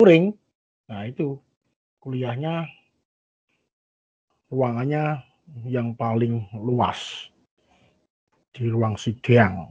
luring, 0.00 0.32
nah 0.88 1.04
itu 1.04 1.36
kuliahnya 2.00 2.64
ruangannya 4.48 5.20
yang 5.68 5.92
paling 5.92 6.48
luas 6.56 7.28
di 8.56 8.72
ruang 8.72 8.96
sidang. 8.96 9.68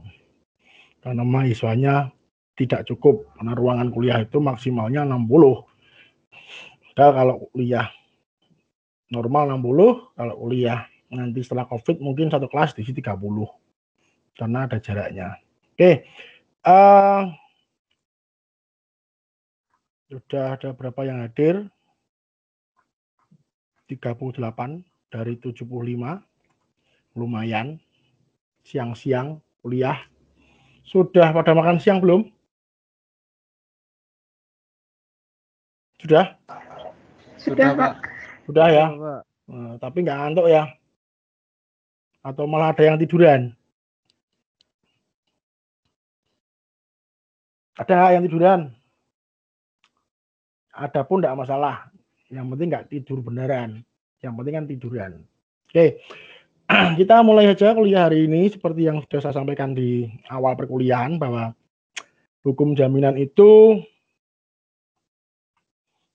Karena 1.02 1.26
mahasiswanya 1.26 2.14
tidak 2.54 2.86
cukup 2.86 3.26
karena 3.34 3.58
ruangan 3.58 3.90
kuliah 3.90 4.22
itu 4.22 4.38
maksimalnya 4.38 5.02
60. 5.02 5.66
Padahal 6.94 7.12
kalau 7.16 7.36
kuliah 7.50 7.90
normal 9.10 9.58
60, 9.58 10.14
kalau 10.14 10.34
kuliah 10.38 10.86
nanti 11.10 11.42
setelah 11.42 11.66
Covid 11.66 11.98
mungkin 11.98 12.30
satu 12.30 12.46
kelas 12.46 12.78
di 12.78 12.86
sini 12.86 13.02
30 13.02 13.18
karena 14.38 14.58
ada 14.70 14.78
jaraknya. 14.78 15.28
Oke, 15.74 16.06
uh, 16.68 17.26
sudah 20.10 20.58
ada 20.58 20.74
berapa 20.74 21.06
yang 21.06 21.22
hadir? 21.22 21.70
38 23.86 24.82
dari 25.10 25.34
75, 25.38 25.62
lumayan. 27.14 27.78
Siang-siang 28.66 29.38
kuliah. 29.62 29.98
Sudah 30.82 31.30
pada 31.30 31.54
makan 31.54 31.78
siang 31.78 32.02
belum? 32.02 32.26
Sudah? 36.02 36.34
Sudah, 37.38 37.70
Pak. 37.78 37.92
Sudah 38.50 38.66
ya? 38.66 38.86
Nah, 39.46 39.78
tapi 39.78 40.02
nggak 40.02 40.18
ngantuk 40.18 40.50
ya? 40.50 40.66
Atau 42.26 42.50
malah 42.50 42.74
ada 42.74 42.82
yang 42.82 42.98
tiduran? 42.98 43.54
Ada 47.78 48.18
yang 48.18 48.26
tiduran? 48.26 48.79
Ada 50.70 51.02
pun 51.02 51.22
tidak 51.22 51.38
masalah. 51.40 51.90
Yang 52.30 52.46
penting 52.54 52.68
nggak 52.70 52.86
tidur 52.90 53.18
beneran. 53.20 53.82
Yang 54.22 54.34
penting 54.38 54.54
kan 54.54 54.66
tiduran. 54.70 55.12
Oke, 55.70 56.02
kita 56.98 57.22
mulai 57.22 57.50
saja 57.50 57.74
kuliah 57.74 58.06
hari 58.06 58.26
ini 58.30 58.50
seperti 58.50 58.86
yang 58.86 59.02
sudah 59.06 59.20
saya 59.22 59.34
sampaikan 59.34 59.74
di 59.74 60.06
awal 60.30 60.54
perkuliahan 60.54 61.18
bahwa 61.18 61.54
hukum 62.46 62.74
jaminan 62.78 63.18
itu 63.18 63.82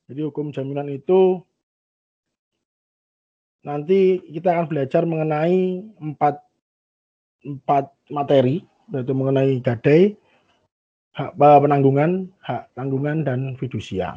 jadi 0.05 0.21
hukum 0.29 0.53
jaminan 0.53 0.85
itu 0.93 1.41
nanti 3.65 4.21
kita 4.29 4.53
akan 4.53 4.69
belajar 4.69 5.01
mengenai 5.09 5.81
empat 5.97 6.45
empat 7.41 7.89
materi 8.13 8.61
yaitu 8.93 9.17
mengenai 9.17 9.57
gadai, 9.65 10.13
hak 11.17 11.33
penanggungan, 11.37 12.29
hak 12.45 12.69
tanggungan 12.77 13.25
dan 13.25 13.57
fidusia. 13.57 14.13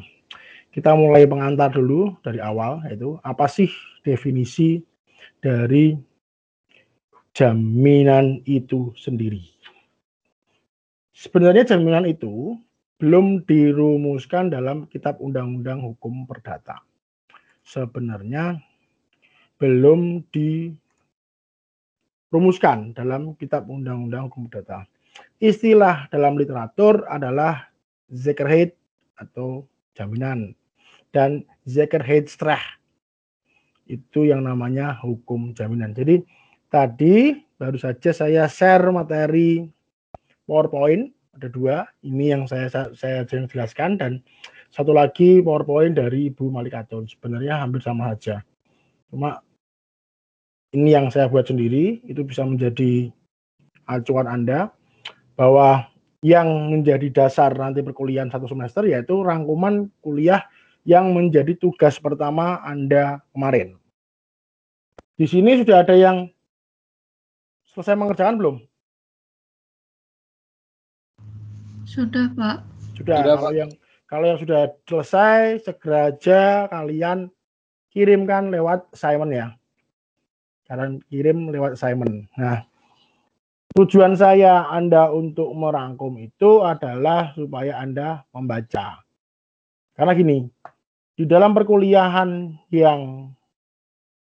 Kita 0.69 0.93
mulai 0.93 1.25
pengantar 1.25 1.73
dulu 1.73 2.17
dari 2.21 2.39
awal 2.39 2.85
yaitu 2.87 3.17
apa 3.25 3.49
sih 3.49 3.73
definisi 4.05 4.85
dari 5.41 5.97
jaminan 7.33 8.43
itu 8.45 8.93
sendiri. 8.99 9.41
Sebenarnya 11.15 11.75
jaminan 11.75 12.07
itu 12.07 12.59
belum 12.99 13.47
dirumuskan 13.47 14.51
dalam 14.51 14.91
Kitab 14.91 15.23
Undang-Undang 15.23 15.87
Hukum 15.87 16.27
Perdata. 16.27 16.83
Sebenarnya 17.63 18.59
belum 19.59 20.27
dirumuskan 22.31 22.95
dalam 22.95 23.35
Kitab 23.39 23.71
Undang-Undang 23.71 24.31
Hukum 24.31 24.51
Perdata. 24.51 24.87
Istilah 25.39 26.11
dalam 26.11 26.35
literatur 26.39 27.07
adalah 27.07 27.71
Zekerheid 28.11 28.75
atau 29.15 29.63
jaminan 29.99 30.55
dan 31.11 31.43
Zekerheidstrah 31.67 32.63
itu 33.91 34.29
yang 34.29 34.47
namanya 34.47 34.95
hukum 35.03 35.57
jaminan. 35.57 35.97
Jadi 35.97 36.23
tadi 36.71 37.35
baru 37.59 37.81
saja 37.81 38.15
saya 38.15 38.45
share 38.47 38.93
materi 38.95 39.67
PowerPoint 40.47 41.11
ada 41.35 41.49
dua. 41.51 41.77
Ini 42.05 42.39
yang 42.39 42.43
saya 42.47 42.71
saya 42.95 43.27
jelaskan 43.27 43.99
dan 43.99 44.13
satu 44.71 44.93
lagi 44.93 45.41
PowerPoint 45.41 45.97
dari 45.97 46.29
Ibu 46.31 46.53
Malik 46.53 46.77
Atun. 46.77 47.09
Sebenarnya 47.09 47.59
hampir 47.59 47.81
sama 47.81 48.13
saja. 48.15 48.45
Cuma 49.09 49.41
ini 50.77 50.93
yang 50.93 51.09
saya 51.09 51.33
buat 51.33 51.49
sendiri 51.49 52.05
itu 52.05 52.21
bisa 52.29 52.45
menjadi 52.45 53.09
acuan 53.89 54.29
Anda 54.29 54.69
bahwa 55.33 55.89
yang 56.25 56.75
menjadi 56.75 57.09
dasar 57.15 57.55
nanti 57.55 57.79
perkuliahan 57.79 58.31
satu 58.31 58.51
semester 58.51 58.83
yaitu 58.83 59.23
rangkuman 59.23 59.87
kuliah 60.03 60.43
yang 60.83 61.15
menjadi 61.15 61.55
tugas 61.55 62.01
pertama 62.01 62.59
Anda 62.65 63.23
kemarin. 63.31 63.79
Di 65.19 65.27
sini 65.27 65.59
sudah 65.59 65.83
ada 65.83 65.95
yang 65.95 66.31
selesai 67.75 67.99
mengerjakan 67.99 68.39
belum? 68.39 68.57
Sudah, 71.87 72.31
Pak. 72.35 72.57
Sudah. 72.99 73.19
sudah 73.23 73.35
kalau 73.39 73.51
Pak. 73.51 73.59
yang 73.59 73.71
kalau 74.09 74.25
yang 74.25 74.41
sudah 74.41 74.73
selesai, 74.89 75.69
segera 75.69 76.09
aja 76.09 76.65
kalian 76.73 77.29
kirimkan 77.93 78.49
lewat 78.49 78.89
Simon 78.97 79.31
ya. 79.35 79.47
Kalian 80.65 81.01
kirim 81.13 81.53
lewat 81.53 81.77
Simon. 81.77 82.25
Nah, 82.37 82.65
tujuan 83.79 84.19
saya 84.19 84.67
Anda 84.75 85.07
untuk 85.15 85.55
merangkum 85.55 86.19
itu 86.19 86.67
adalah 86.67 87.31
supaya 87.39 87.79
Anda 87.79 88.27
membaca. 88.35 89.07
Karena 89.95 90.13
gini, 90.19 90.51
di 91.15 91.23
dalam 91.23 91.55
perkuliahan 91.55 92.59
yang 92.75 93.31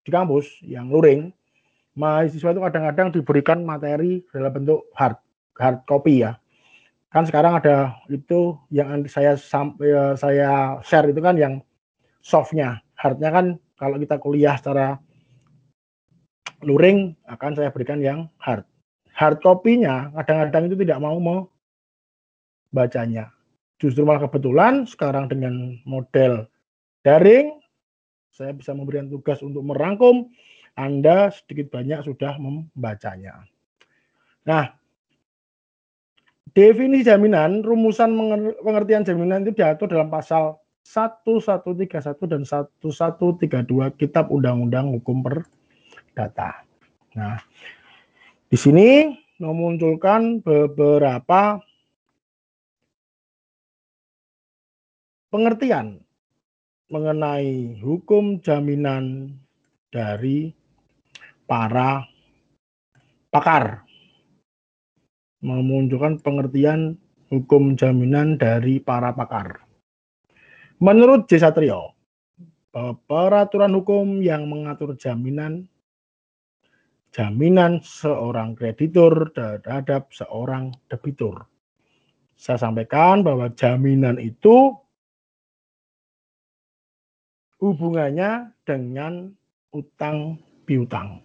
di 0.00 0.08
kampus, 0.08 0.48
yang 0.64 0.88
luring, 0.88 1.28
mahasiswa 1.92 2.56
itu 2.56 2.60
kadang-kadang 2.64 3.12
diberikan 3.12 3.60
materi 3.68 4.24
dalam 4.32 4.48
bentuk 4.48 4.88
hard 4.96 5.20
hard 5.60 5.84
copy 5.84 6.24
ya. 6.24 6.40
Kan 7.12 7.28
sekarang 7.28 7.60
ada 7.60 8.00
itu 8.08 8.56
yang 8.72 9.04
saya 9.12 9.36
sampai 9.36 10.16
saya 10.16 10.80
share 10.88 11.12
itu 11.12 11.20
kan 11.20 11.36
yang 11.36 11.60
softnya. 12.24 12.80
Hardnya 12.96 13.28
kan 13.28 13.46
kalau 13.76 14.00
kita 14.00 14.16
kuliah 14.16 14.56
secara 14.56 14.96
luring 16.64 17.12
akan 17.28 17.52
saya 17.60 17.68
berikan 17.68 18.00
yang 18.00 18.32
hard 18.40 18.64
hard 19.14 19.38
copy-nya 19.40 20.10
kadang-kadang 20.18 20.68
itu 20.68 20.76
tidak 20.82 20.98
mau 21.00 21.16
mau 21.22 21.40
bacanya 22.74 23.30
justru 23.78 24.02
malah 24.02 24.26
kebetulan 24.26 24.84
sekarang 24.84 25.30
dengan 25.30 25.78
model 25.86 26.50
daring 27.06 27.58
saya 28.34 28.50
bisa 28.50 28.74
memberikan 28.74 29.06
tugas 29.06 29.38
untuk 29.40 29.62
merangkum 29.62 30.28
Anda 30.74 31.30
sedikit 31.30 31.70
banyak 31.70 32.02
sudah 32.02 32.34
membacanya 32.36 33.46
nah 34.42 34.74
Definisi 36.54 37.10
jaminan, 37.10 37.66
rumusan 37.66 38.14
pengertian 38.62 39.02
jaminan 39.02 39.42
itu 39.42 39.58
diatur 39.58 39.90
dalam 39.90 40.06
pasal 40.06 40.54
1131 40.86 41.90
dan 42.30 42.46
1132 42.46 43.98
Kitab 43.98 44.30
Undang-Undang 44.30 44.94
Hukum 44.94 45.26
Perdata. 45.26 46.62
Nah, 47.18 47.42
di 48.54 48.62
sini 48.62 49.10
memunculkan 49.42 50.38
beberapa 50.38 51.58
pengertian 55.26 55.98
mengenai 56.86 57.74
hukum 57.82 58.38
jaminan 58.38 59.34
dari 59.90 60.54
para 61.50 62.06
pakar 63.34 63.82
memunculkan 65.42 66.22
pengertian 66.22 66.94
hukum 67.34 67.74
jaminan 67.74 68.38
dari 68.38 68.78
para 68.78 69.10
pakar. 69.18 69.66
Menurut 70.78 71.26
J. 71.26 71.42
Satrio, 71.42 71.98
peraturan 73.10 73.74
hukum 73.74 74.22
yang 74.22 74.46
mengatur 74.46 74.94
jaminan 74.94 75.66
jaminan 77.14 77.78
seorang 77.78 78.58
kreditur 78.58 79.30
terhadap 79.30 80.10
seorang 80.10 80.74
debitur. 80.90 81.46
Saya 82.34 82.58
sampaikan 82.58 83.22
bahwa 83.22 83.46
jaminan 83.54 84.18
itu 84.18 84.74
hubungannya 87.62 88.50
dengan 88.66 89.30
utang 89.70 90.42
piutang. 90.66 91.22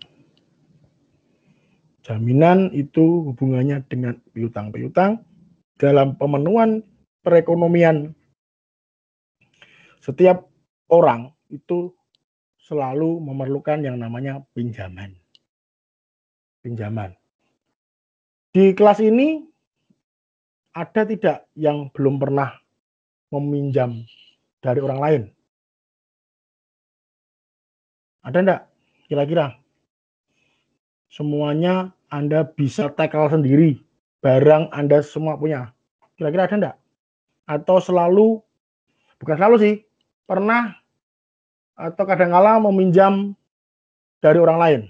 Jaminan 2.05 2.69
itu 2.71 3.33
hubungannya 3.33 3.81
dengan 3.89 4.15
piutang-piutang 4.31 5.25
dalam 5.81 6.15
pemenuhan 6.15 6.85
perekonomian. 7.25 8.13
Setiap 9.99 10.47
orang 10.87 11.33
itu 11.51 11.91
selalu 12.61 13.19
memerlukan 13.19 13.81
yang 13.83 13.99
namanya 13.99 14.45
pinjaman. 14.55 15.18
Pinjaman. 16.59 17.15
Di 18.51 18.75
kelas 18.75 18.99
ini 18.99 19.45
ada 20.75 21.05
tidak 21.07 21.47
yang 21.55 21.87
belum 21.93 22.19
pernah 22.19 22.51
meminjam 23.29 24.03
dari 24.59 24.79
orang 24.83 24.99
lain? 24.99 25.21
Ada 28.25 28.37
enggak 28.43 28.61
kira-kira? 29.07 29.55
Semuanya 31.09 31.95
Anda 32.11 32.45
bisa 32.45 32.91
tackle 32.93 33.31
sendiri. 33.31 33.79
Barang 34.19 34.67
Anda 34.75 34.99
semua 34.99 35.39
punya. 35.39 35.71
Kira-kira 36.19 36.45
ada 36.45 36.55
enggak? 36.59 36.77
Atau 37.49 37.79
selalu, 37.81 38.43
bukan 39.17 39.35
selalu 39.39 39.55
sih, 39.57 39.75
pernah 40.29 40.75
atau 41.79 42.03
kadang-kala 42.03 42.59
meminjam 42.59 43.33
dari 44.19 44.37
orang 44.37 44.59
lain? 44.59 44.81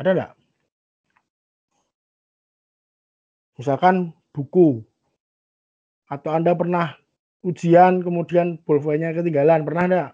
Ada 0.00 0.10
enggak? 0.16 0.32
Misalkan 3.60 4.16
buku. 4.32 4.80
Atau 6.08 6.32
Anda 6.32 6.56
pernah 6.56 6.96
ujian 7.44 8.00
kemudian 8.00 8.56
pulpennya 8.64 9.12
ketinggalan. 9.12 9.60
Pernah 9.68 9.84
enggak? 9.84 10.10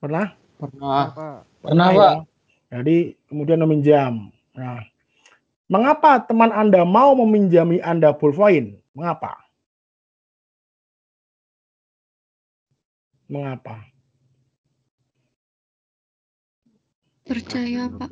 Pernah? 0.00 0.26
Pernah. 0.56 1.04
Pernah, 1.60 1.88
Pak. 1.92 2.14
Jadi 2.72 3.20
kemudian 3.28 3.60
meminjam. 3.60 4.32
Nah, 4.56 4.80
mengapa 5.68 6.24
teman 6.24 6.48
Anda 6.56 6.88
mau 6.88 7.12
meminjami 7.12 7.84
Anda 7.84 8.16
pulpoin? 8.16 8.80
Mengapa? 8.96 9.36
Mengapa? 13.28 13.91
Percaya, 17.22 17.86
Pak. 17.86 18.10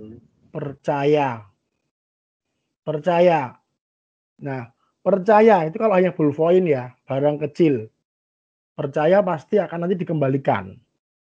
Percaya. 0.54 1.28
Percaya. 2.86 3.40
Nah, 4.40 4.70
percaya 5.02 5.66
itu 5.66 5.76
kalau 5.76 5.94
hanya 5.98 6.14
pulpoin 6.14 6.64
ya, 6.64 6.94
barang 7.10 7.42
kecil. 7.48 7.90
Percaya 8.78 9.20
pasti 9.20 9.60
akan 9.60 9.84
nanti 9.84 9.98
dikembalikan. 9.98 10.78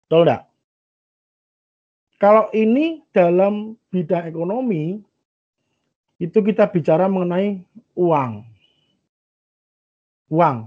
Betul 0.05 0.27
enggak? 0.27 0.43
Kalau 2.19 2.47
ini 2.55 3.03
dalam 3.11 3.75
bidang 3.91 4.27
ekonomi, 4.27 4.99
itu 6.17 6.37
kita 6.39 6.67
bicara 6.71 7.11
mengenai 7.11 7.63
uang. 7.95 8.31
Uang. 10.31 10.57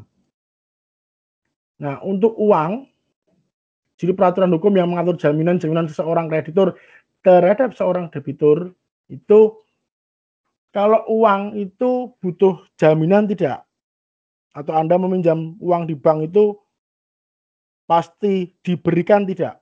Nah, 1.79 1.99
untuk 2.05 2.37
uang, 2.37 2.87
jadi 3.99 4.15
peraturan 4.15 4.55
hukum 4.55 4.71
yang 4.79 4.93
mengatur 4.93 5.19
jaminan-jaminan 5.19 5.91
seseorang 5.91 6.31
kreditur 6.31 6.79
terhadap 7.29 7.77
seorang 7.77 8.09
debitur 8.09 8.73
itu 9.13 9.61
kalau 10.73 11.05
uang 11.13 11.61
itu 11.61 12.17
butuh 12.25 12.65
jaminan 12.81 13.29
tidak? 13.29 13.69
Atau 14.57 14.73
Anda 14.73 14.97
meminjam 14.97 15.61
uang 15.61 15.85
di 15.85 15.93
bank 15.93 16.33
itu 16.33 16.57
pasti 17.85 18.57
diberikan 18.65 19.29
tidak? 19.29 19.61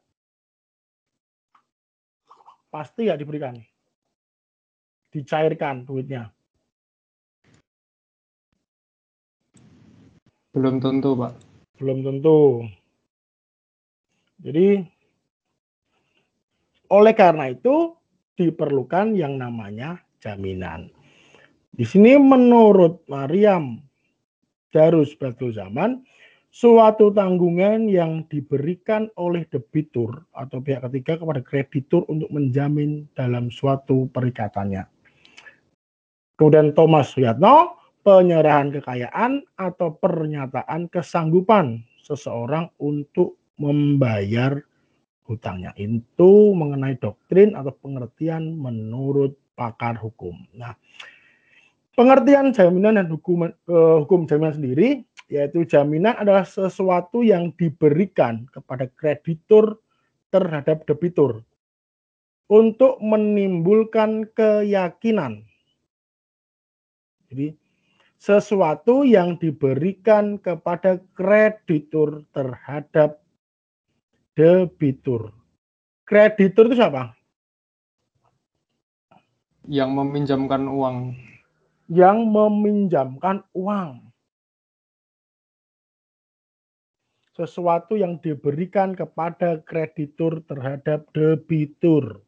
pasti 2.76 3.08
ya 3.08 3.16
diberikan. 3.16 3.56
Dicairkan 5.08 5.88
duitnya. 5.88 6.28
Belum 10.52 10.76
tentu, 10.76 11.16
Pak. 11.16 11.32
Belum 11.80 12.04
tentu. 12.04 12.68
Jadi, 14.44 14.84
oleh 16.92 17.14
karena 17.16 17.50
itu 17.50 17.96
diperlukan 18.36 19.16
yang 19.16 19.40
namanya 19.40 20.00
jaminan. 20.20 20.92
Di 21.76 21.84
sini 21.84 22.16
menurut 22.16 23.04
Mariam 23.08 23.80
Darus 24.72 25.12
Batul 25.16 25.52
Zaman, 25.52 26.04
suatu 26.52 27.12
tanggungan 27.12 27.84
yang 27.84 28.24
diberikan 28.32 29.12
oleh 29.20 29.44
debitur 29.48 30.24
atau 30.32 30.64
pihak 30.64 30.88
ketiga 30.88 31.20
kepada 31.20 31.40
kreditur 31.44 32.08
untuk 32.08 32.32
menjamin 32.32 33.04
dalam 33.12 33.52
suatu 33.52 34.08
perikatannya. 34.08 34.88
Kemudian 36.36 36.72
Thomas 36.76 37.12
Suyatno, 37.12 37.76
penyerahan 38.04 38.72
kekayaan 38.72 39.44
atau 39.56 39.96
pernyataan 39.96 40.88
kesanggupan 40.92 41.84
seseorang 42.04 42.68
untuk 42.80 43.40
membayar 43.56 44.60
hutangnya. 45.26 45.74
Itu 45.74 46.54
mengenai 46.54 46.96
doktrin 46.96 47.58
atau 47.58 47.74
pengertian 47.74 48.56
menurut 48.56 49.34
pakar 49.58 49.98
hukum. 49.98 50.38
Nah, 50.54 50.78
pengertian 51.98 52.54
jaminan 52.54 52.96
dan 52.96 53.10
hukum, 53.10 53.50
uh, 53.50 53.96
hukum 54.06 54.30
jaminan 54.30 54.54
sendiri 54.54 55.02
yaitu 55.26 55.66
jaminan 55.66 56.14
adalah 56.22 56.46
sesuatu 56.46 57.26
yang 57.26 57.50
diberikan 57.58 58.46
kepada 58.54 58.86
kreditur 58.94 59.82
terhadap 60.30 60.86
debitur 60.86 61.42
untuk 62.46 63.02
menimbulkan 63.02 64.30
keyakinan. 64.30 65.42
Jadi 67.26 67.58
sesuatu 68.22 69.02
yang 69.02 69.34
diberikan 69.42 70.38
kepada 70.38 71.02
kreditur 71.18 72.22
terhadap 72.30 73.25
debitur. 74.36 75.32
Kreditur 76.06 76.70
itu 76.70 76.76
siapa? 76.78 77.16
Yang 79.66 79.90
meminjamkan 79.90 80.62
uang. 80.70 81.16
Yang 81.90 82.18
meminjamkan 82.30 83.42
uang. 83.56 84.06
sesuatu 87.36 88.00
yang 88.00 88.16
diberikan 88.24 88.96
kepada 88.96 89.60
kreditur 89.68 90.40
terhadap 90.48 91.04
debitur 91.12 92.24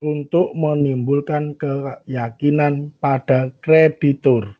untuk 0.00 0.56
menimbulkan 0.56 1.52
keyakinan 1.60 2.88
pada 3.04 3.52
kreditur 3.60 4.56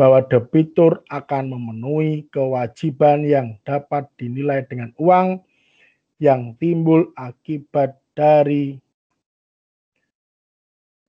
bahwa 0.00 0.24
debitur 0.24 1.04
akan 1.12 1.52
memenuhi 1.52 2.24
kewajiban 2.32 3.28
yang 3.28 3.60
dapat 3.68 4.08
dinilai 4.16 4.64
dengan 4.64 4.96
uang 4.96 5.44
yang 6.22 6.54
timbul 6.62 7.10
akibat 7.18 7.98
dari 8.14 8.78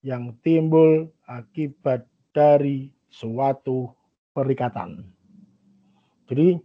yang 0.02 0.34
timbul 0.42 1.06
akibat 1.30 2.10
dari 2.34 2.90
suatu 3.14 3.94
perikatan. 4.34 5.06
Jadi 6.26 6.58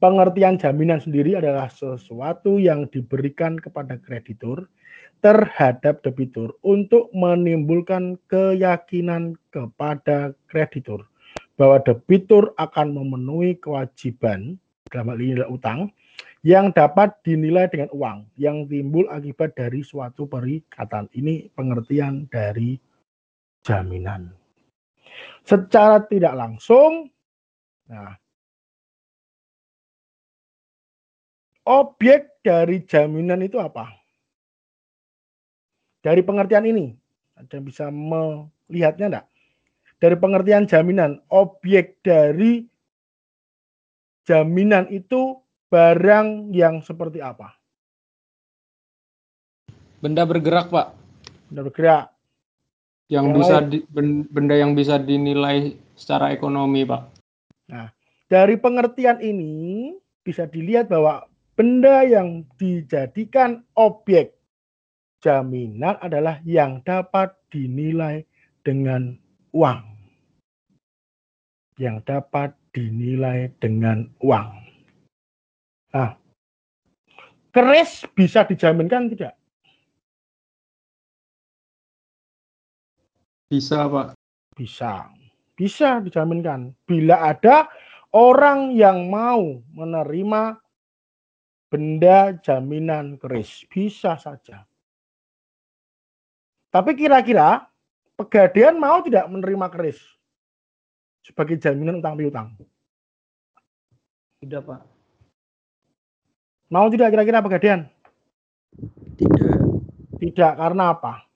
pengertian 0.00 0.56
jaminan 0.56 1.04
sendiri 1.04 1.36
adalah 1.36 1.68
sesuatu 1.68 2.56
yang 2.56 2.88
diberikan 2.88 3.60
kepada 3.60 4.00
kreditur 4.00 4.64
terhadap 5.20 6.00
debitur 6.00 6.56
untuk 6.64 7.12
menimbulkan 7.12 8.16
keyakinan 8.32 9.36
kepada 9.52 10.32
kreditur 10.48 11.04
bahwa 11.60 11.76
debitur 11.84 12.56
akan 12.56 12.96
memenuhi 12.96 13.60
kewajiban 13.60 14.56
dalam 14.88 15.12
hal 15.12 15.18
ini 15.20 15.36
adalah 15.36 15.52
utang 15.52 15.80
yang 16.42 16.74
dapat 16.74 17.14
dinilai 17.22 17.70
dengan 17.70 17.90
uang 17.94 18.26
yang 18.34 18.66
timbul 18.66 19.06
akibat 19.10 19.54
dari 19.54 19.86
suatu 19.86 20.26
perikatan. 20.26 21.06
Ini 21.14 21.50
pengertian 21.54 22.26
dari 22.26 22.78
jaminan. 23.62 24.34
Secara 25.46 26.02
tidak 26.06 26.34
langsung, 26.34 27.10
nah 27.86 28.18
Objek 31.62 32.42
dari 32.42 32.82
jaminan 32.82 33.38
itu 33.46 33.62
apa? 33.62 33.86
Dari 36.02 36.18
pengertian 36.26 36.66
ini, 36.66 36.90
ada 37.38 37.54
yang 37.54 37.66
bisa 37.70 37.86
melihatnya 37.86 39.06
enggak? 39.06 39.26
Dari 40.02 40.16
pengertian 40.18 40.66
jaminan, 40.66 41.22
objek 41.30 42.02
dari 42.02 42.66
jaminan 44.26 44.90
itu 44.90 45.38
barang 45.72 46.52
yang 46.52 46.84
seperti 46.84 47.24
apa? 47.24 47.56
Benda 50.04 50.28
bergerak, 50.28 50.68
Pak. 50.68 50.92
Benda 51.48 51.62
bergerak. 51.64 52.04
Yang, 53.08 53.24
yang 53.24 53.36
bisa 53.40 53.56
di, 53.64 53.78
benda 54.28 54.54
yang 54.56 54.72
bisa 54.76 55.00
dinilai 55.00 55.72
secara 55.96 56.36
ekonomi, 56.36 56.84
Pak. 56.84 57.02
Nah, 57.72 57.88
dari 58.28 58.60
pengertian 58.60 59.24
ini 59.24 59.96
bisa 60.20 60.44
dilihat 60.44 60.92
bahwa 60.92 61.24
benda 61.56 62.04
yang 62.04 62.44
dijadikan 62.60 63.64
objek 63.72 64.36
jaminan 65.24 65.96
adalah 66.04 66.44
yang 66.44 66.84
dapat 66.84 67.32
dinilai 67.48 68.28
dengan 68.60 69.16
uang. 69.56 69.80
Yang 71.80 71.96
dapat 72.04 72.52
dinilai 72.76 73.48
dengan 73.56 74.08
uang. 74.20 74.61
Nah, 75.92 76.16
keris 77.52 78.08
bisa 78.16 78.48
dijaminkan 78.48 79.12
tidak? 79.12 79.36
Bisa, 83.52 83.84
Pak. 83.84 84.16
Bisa. 84.56 85.12
Bisa 85.52 86.00
dijaminkan. 86.00 86.72
Bila 86.88 87.36
ada 87.36 87.68
orang 88.16 88.72
yang 88.72 89.12
mau 89.12 89.60
menerima 89.76 90.56
benda 91.68 92.32
jaminan 92.40 93.20
keris, 93.20 93.68
bisa 93.68 94.16
saja. 94.16 94.64
Tapi 96.72 96.96
kira-kira 96.96 97.68
Pegadaian 98.12 98.76
mau 98.76 99.00
tidak 99.00 99.26
menerima 99.26 99.66
keris 99.72 99.98
sebagai 101.24 101.56
jaminan 101.56 101.98
utang 101.98 102.14
piutang? 102.14 102.48
Tidak, 104.38 104.62
Pak. 104.62 104.91
Mau 106.72 106.88
tidak 106.88 107.12
kira-kira 107.12 107.44
Pegadaian? 107.44 107.84
Tidak. 109.20 109.56
Tidak, 110.16 110.52
karena 110.56 110.96
apa? 110.96 111.28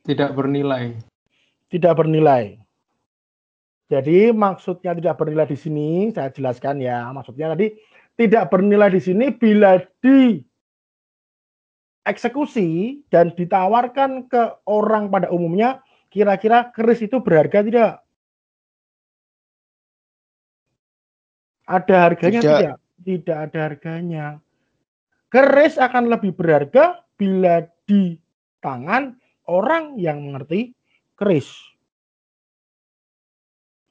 Tidak 0.00 0.32
bernilai. 0.32 0.96
Tidak 1.68 1.92
bernilai. 1.92 2.56
Jadi 3.92 4.32
maksudnya 4.32 4.96
tidak 4.96 5.20
bernilai 5.20 5.44
di 5.44 5.58
sini, 5.60 6.08
saya 6.08 6.32
jelaskan 6.32 6.80
ya. 6.80 7.12
Maksudnya 7.12 7.52
tadi 7.52 7.76
tidak 8.16 8.48
bernilai 8.48 8.88
di 8.88 9.00
sini 9.04 9.28
bila 9.28 9.76
di 10.00 10.40
eksekusi 12.08 13.04
dan 13.12 13.36
ditawarkan 13.36 14.32
ke 14.32 14.64
orang 14.64 15.12
pada 15.12 15.28
umumnya, 15.28 15.84
kira-kira 16.08 16.72
keris 16.72 17.04
itu 17.04 17.20
berharga 17.20 17.60
tidak? 17.60 17.92
Ada 21.68 21.96
harganya 22.08 22.40
tidak? 22.40 22.58
Tidak, 22.58 22.81
tidak 23.04 23.50
ada 23.50 23.58
harganya. 23.70 24.26
Keris 25.28 25.76
akan 25.80 26.12
lebih 26.12 26.36
berharga 26.36 27.02
bila 27.16 27.64
di 27.88 28.18
tangan 28.62 29.16
orang 29.48 29.98
yang 29.98 30.22
mengerti 30.22 30.76
keris. 31.18 31.50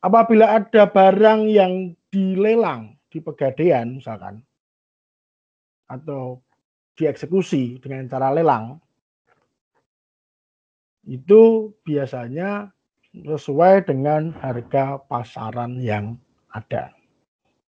Apabila 0.02 0.58
ada 0.58 0.90
barang 0.90 1.46
yang 1.46 1.94
dilelang 2.10 2.98
di 3.14 3.22
pegadaian 3.22 4.02
misalkan, 4.02 4.42
atau 5.92 6.42
dieksekusi 6.98 7.78
dengan 7.84 8.10
cara 8.10 8.34
lelang, 8.34 8.82
itu 11.06 11.74
biasanya 11.86 12.70
sesuai 13.12 13.90
dengan 13.90 14.32
harga 14.40 15.02
pasaran 15.10 15.82
yang 15.82 16.16
ada. 16.54 16.94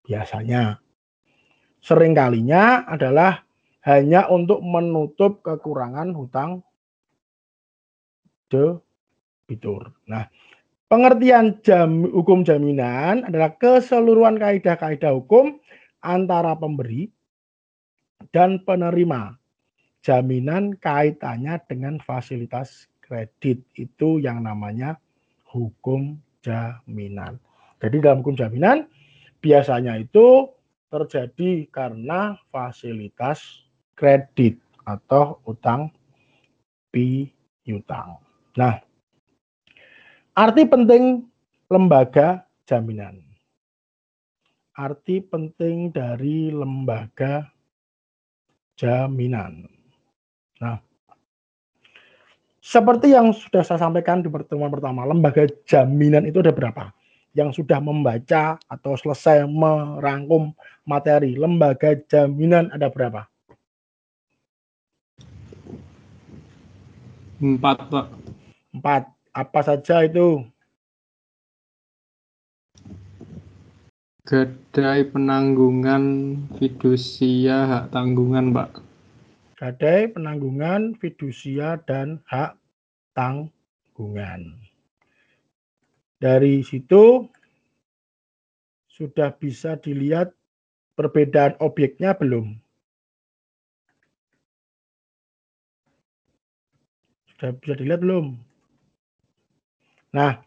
Biasanya. 0.07 0.82
Seringkalinya 1.83 2.87
adalah 2.87 3.43
hanya 3.83 4.31
untuk 4.31 4.63
menutup 4.63 5.43
kekurangan 5.43 6.15
hutang 6.15 6.63
debitur. 8.47 9.91
Nah, 10.07 10.31
pengertian 10.87 11.59
jam, 11.59 12.07
hukum 12.07 12.47
jaminan 12.47 13.27
adalah 13.27 13.59
keseluruhan 13.59 14.39
kaidah-kaidah 14.39 15.11
hukum 15.11 15.59
antara 15.99 16.55
pemberi 16.55 17.11
dan 18.31 18.63
penerima. 18.63 19.35
Jaminan 20.03 20.79
kaitannya 20.79 21.59
dengan 21.67 21.99
fasilitas 21.99 22.87
kredit 23.03 23.63
itu 23.75 24.23
yang 24.23 24.43
namanya 24.43 24.99
hukum 25.51 26.15
jaminan. 26.43 27.39
Jadi 27.83 27.99
dalam 27.99 28.23
hukum 28.23 28.35
jaminan 28.35 28.87
biasanya 29.43 29.99
itu 29.99 30.47
terjadi 30.93 31.65
karena 31.73 32.37
fasilitas 32.53 33.65
kredit 33.97 34.61
atau 34.85 35.41
utang 35.49 35.89
piutang. 36.93 38.21
Nah, 38.53 38.77
arti 40.37 40.63
penting 40.69 41.25
lembaga 41.73 42.45
jaminan. 42.69 43.17
Arti 44.77 45.21
penting 45.21 45.89
dari 45.89 46.53
lembaga 46.53 47.49
jaminan. 48.77 49.65
Nah, 50.61 50.77
seperti 52.63 53.13
yang 53.13 53.33
sudah 53.33 53.61
saya 53.65 53.81
sampaikan 53.81 54.21
di 54.21 54.29
pertemuan 54.29 54.69
pertama, 54.73 55.05
lembaga 55.05 55.45
jaminan 55.65 56.25
itu 56.25 56.41
ada 56.41 56.53
berapa? 56.53 56.89
Yang 57.33 57.61
sudah 57.61 57.81
membaca 57.81 58.61
atau 58.69 58.93
selesai 58.93 59.49
merangkum 59.49 60.53
materi, 60.85 61.33
lembaga 61.33 61.97
jaminan 62.05 62.69
ada 62.69 62.93
berapa? 62.93 63.25
Empat, 67.43 67.91
Pak. 67.91 68.07
Empat. 68.71 69.03
Apa 69.35 69.59
saja 69.65 70.05
itu? 70.07 70.45
Gadai 74.23 75.03
penanggungan 75.11 76.39
fidusia 76.55 77.67
hak 77.67 77.91
tanggungan, 77.91 78.55
Pak. 78.55 78.79
Gadai 79.59 80.15
penanggungan 80.15 80.95
fidusia 80.95 81.75
dan 81.83 82.23
hak 82.31 82.55
tanggungan. 83.11 84.62
Dari 86.23 86.63
situ 86.63 87.27
sudah 88.87 89.35
bisa 89.35 89.75
dilihat 89.75 90.31
perbedaan 90.95 91.59
objeknya 91.59 92.15
belum? 92.15 92.55
Sudah 97.35 97.51
bisa 97.59 97.75
dilihat 97.75 97.99
belum? 97.99 98.39
Nah, 100.15 100.39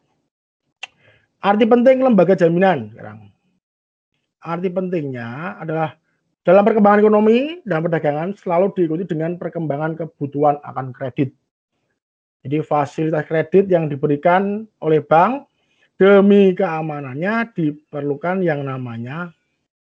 arti 1.44 1.68
penting 1.68 2.00
lembaga 2.00 2.32
jaminan 2.32 2.88
sekarang 2.96 3.36
arti 4.46 4.70
pentingnya 4.70 5.58
adalah 5.58 5.98
dalam 6.46 6.62
perkembangan 6.62 7.02
ekonomi 7.02 7.58
dan 7.66 7.82
perdagangan 7.82 8.30
selalu 8.38 8.70
diikuti 8.78 9.04
dengan 9.10 9.34
perkembangan 9.34 9.98
kebutuhan 9.98 10.62
akan 10.62 10.94
kredit. 10.94 11.34
Jadi 12.46 12.62
fasilitas 12.62 13.26
kredit 13.26 13.66
yang 13.66 13.90
diberikan 13.90 14.62
oleh 14.78 15.02
bank 15.02 15.50
demi 15.96 16.52
keamanannya 16.52 17.56
diperlukan 17.56 18.44
yang 18.44 18.68
namanya 18.68 19.32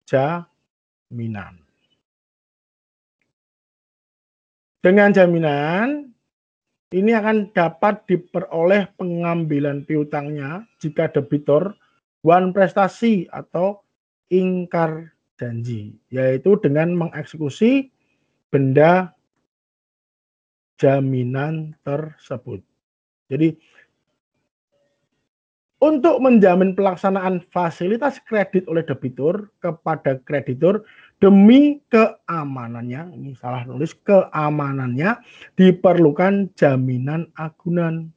jaminan. 0.06 1.58
Dengan 4.84 5.10
jaminan 5.16 6.14
ini 6.94 7.12
akan 7.18 7.50
dapat 7.56 8.06
diperoleh 8.06 8.94
pengambilan 9.00 9.82
piutangnya 9.90 10.70
jika 10.78 11.10
debitur 11.10 11.74
one 12.22 12.54
prestasi 12.54 13.26
atau 13.34 13.82
ingkar 14.30 15.10
janji, 15.42 15.98
yaitu 16.14 16.60
dengan 16.62 16.94
mengeksekusi 16.94 17.90
benda 18.54 19.18
jaminan 20.78 21.74
tersebut. 21.82 22.62
Jadi 23.32 23.58
untuk 25.84 26.24
menjamin 26.24 26.80
pelaksanaan 26.80 27.44
fasilitas 27.52 28.24
kredit 28.24 28.64
oleh 28.72 28.88
debitur 28.88 29.52
kepada 29.60 30.16
kreditur 30.24 30.88
demi 31.20 31.84
keamanannya, 31.92 33.12
ini 33.12 33.36
salah 33.36 33.68
nulis, 33.68 33.92
keamanannya 34.08 35.20
diperlukan 35.60 36.56
jaminan 36.56 37.28
agunan. 37.36 38.16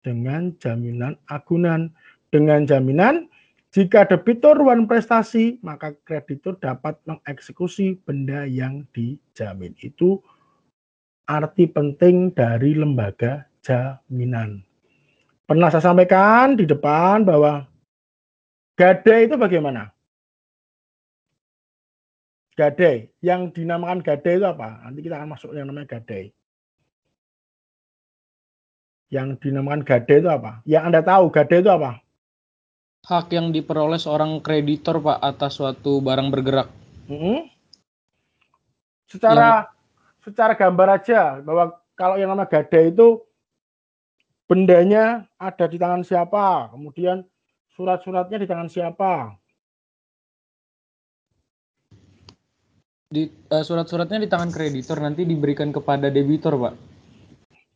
Dengan 0.00 0.56
jaminan 0.56 1.20
agunan, 1.28 1.92
dengan 2.32 2.64
jaminan 2.64 3.28
jika 3.70 4.08
debitur 4.08 4.56
one 4.56 4.88
prestasi, 4.88 5.60
maka 5.60 5.92
kreditur 6.08 6.56
dapat 6.56 6.96
mengeksekusi 7.04 8.00
benda 8.02 8.48
yang 8.48 8.88
dijamin. 8.96 9.76
Itu 9.84 10.24
arti 11.28 11.68
penting 11.68 12.32
dari 12.32 12.74
lembaga 12.74 13.46
jaminan. 13.60 14.69
Pernah 15.50 15.66
saya 15.74 15.82
sampaikan 15.82 16.54
di 16.54 16.62
depan 16.62 17.26
bahwa 17.26 17.66
gadai 18.78 19.26
itu 19.26 19.34
bagaimana? 19.34 19.90
Gadai, 22.54 23.10
yang 23.18 23.50
dinamakan 23.50 23.98
gadai 23.98 24.38
itu 24.38 24.46
apa? 24.46 24.86
Nanti 24.86 25.02
kita 25.02 25.18
akan 25.18 25.34
masuk 25.34 25.50
yang 25.50 25.66
namanya 25.66 25.98
gadai. 25.98 26.30
Yang 29.10 29.42
dinamakan 29.42 29.82
gadai 29.82 30.22
itu 30.22 30.30
apa? 30.30 30.62
Yang 30.62 30.82
Anda 30.86 31.02
tahu 31.02 31.24
gadai 31.34 31.58
itu 31.66 31.72
apa? 31.74 31.98
hak 33.00 33.32
yang 33.32 33.48
diperoleh 33.50 33.96
seorang 33.96 34.44
kreditor 34.44 35.00
Pak 35.00 35.18
atas 35.24 35.56
suatu 35.56 36.04
barang 36.04 36.28
bergerak. 36.28 36.68
Hmm. 37.08 37.48
Secara 39.08 39.66
yang... 39.66 40.22
secara 40.22 40.52
gambar 40.54 40.88
aja 41.00 41.40
bahwa 41.40 41.80
kalau 41.96 42.20
yang 42.20 42.30
nama 42.30 42.44
gadai 42.44 42.92
itu 42.92 43.24
bendanya 44.50 45.30
ada 45.38 45.70
di 45.70 45.78
tangan 45.78 46.02
siapa, 46.02 46.74
kemudian 46.74 47.22
surat-suratnya 47.78 48.42
di 48.42 48.48
tangan 48.50 48.66
siapa. 48.66 49.38
Di 53.06 53.30
uh, 53.30 53.62
surat-suratnya 53.62 54.26
di 54.26 54.30
tangan 54.30 54.50
kreditor 54.50 54.98
nanti 54.98 55.22
diberikan 55.22 55.70
kepada 55.70 56.10
debitor, 56.10 56.58
Pak. 56.58 56.74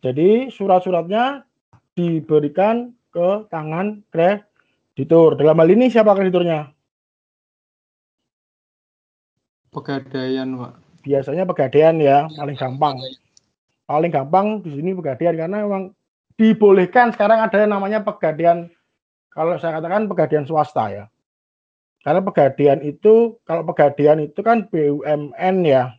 Jadi 0.02 0.50
surat-suratnya 0.50 1.46
diberikan 1.94 2.90
ke 3.14 3.46
tangan 3.54 4.02
kreditur. 4.10 5.38
Dalam 5.38 5.54
hal 5.54 5.70
ini 5.70 5.86
siapa 5.94 6.10
krediturnya? 6.10 6.74
Pegadaian, 9.70 10.58
Pak. 10.58 10.72
Biasanya 11.06 11.46
pegadaian 11.46 11.94
ya, 12.02 12.26
paling 12.34 12.58
gampang. 12.58 12.98
Paling 13.86 14.10
gampang 14.10 14.46
di 14.58 14.74
sini 14.74 14.90
pegadaian 14.90 15.38
karena 15.38 15.62
memang 15.62 15.94
dibolehkan 16.34 17.14
sekarang 17.14 17.42
ada 17.42 17.56
yang 17.62 17.72
namanya 17.74 18.02
pegadaian 18.02 18.70
kalau 19.30 19.58
saya 19.58 19.78
katakan 19.78 20.06
pegadaian 20.06 20.46
swasta 20.46 20.84
ya. 20.90 21.04
Karena 22.04 22.20
pegadaian 22.20 22.80
itu 22.84 23.40
kalau 23.48 23.64
pegadaian 23.64 24.20
itu 24.20 24.40
kan 24.44 24.68
BUMN 24.68 25.56
ya. 25.64 25.96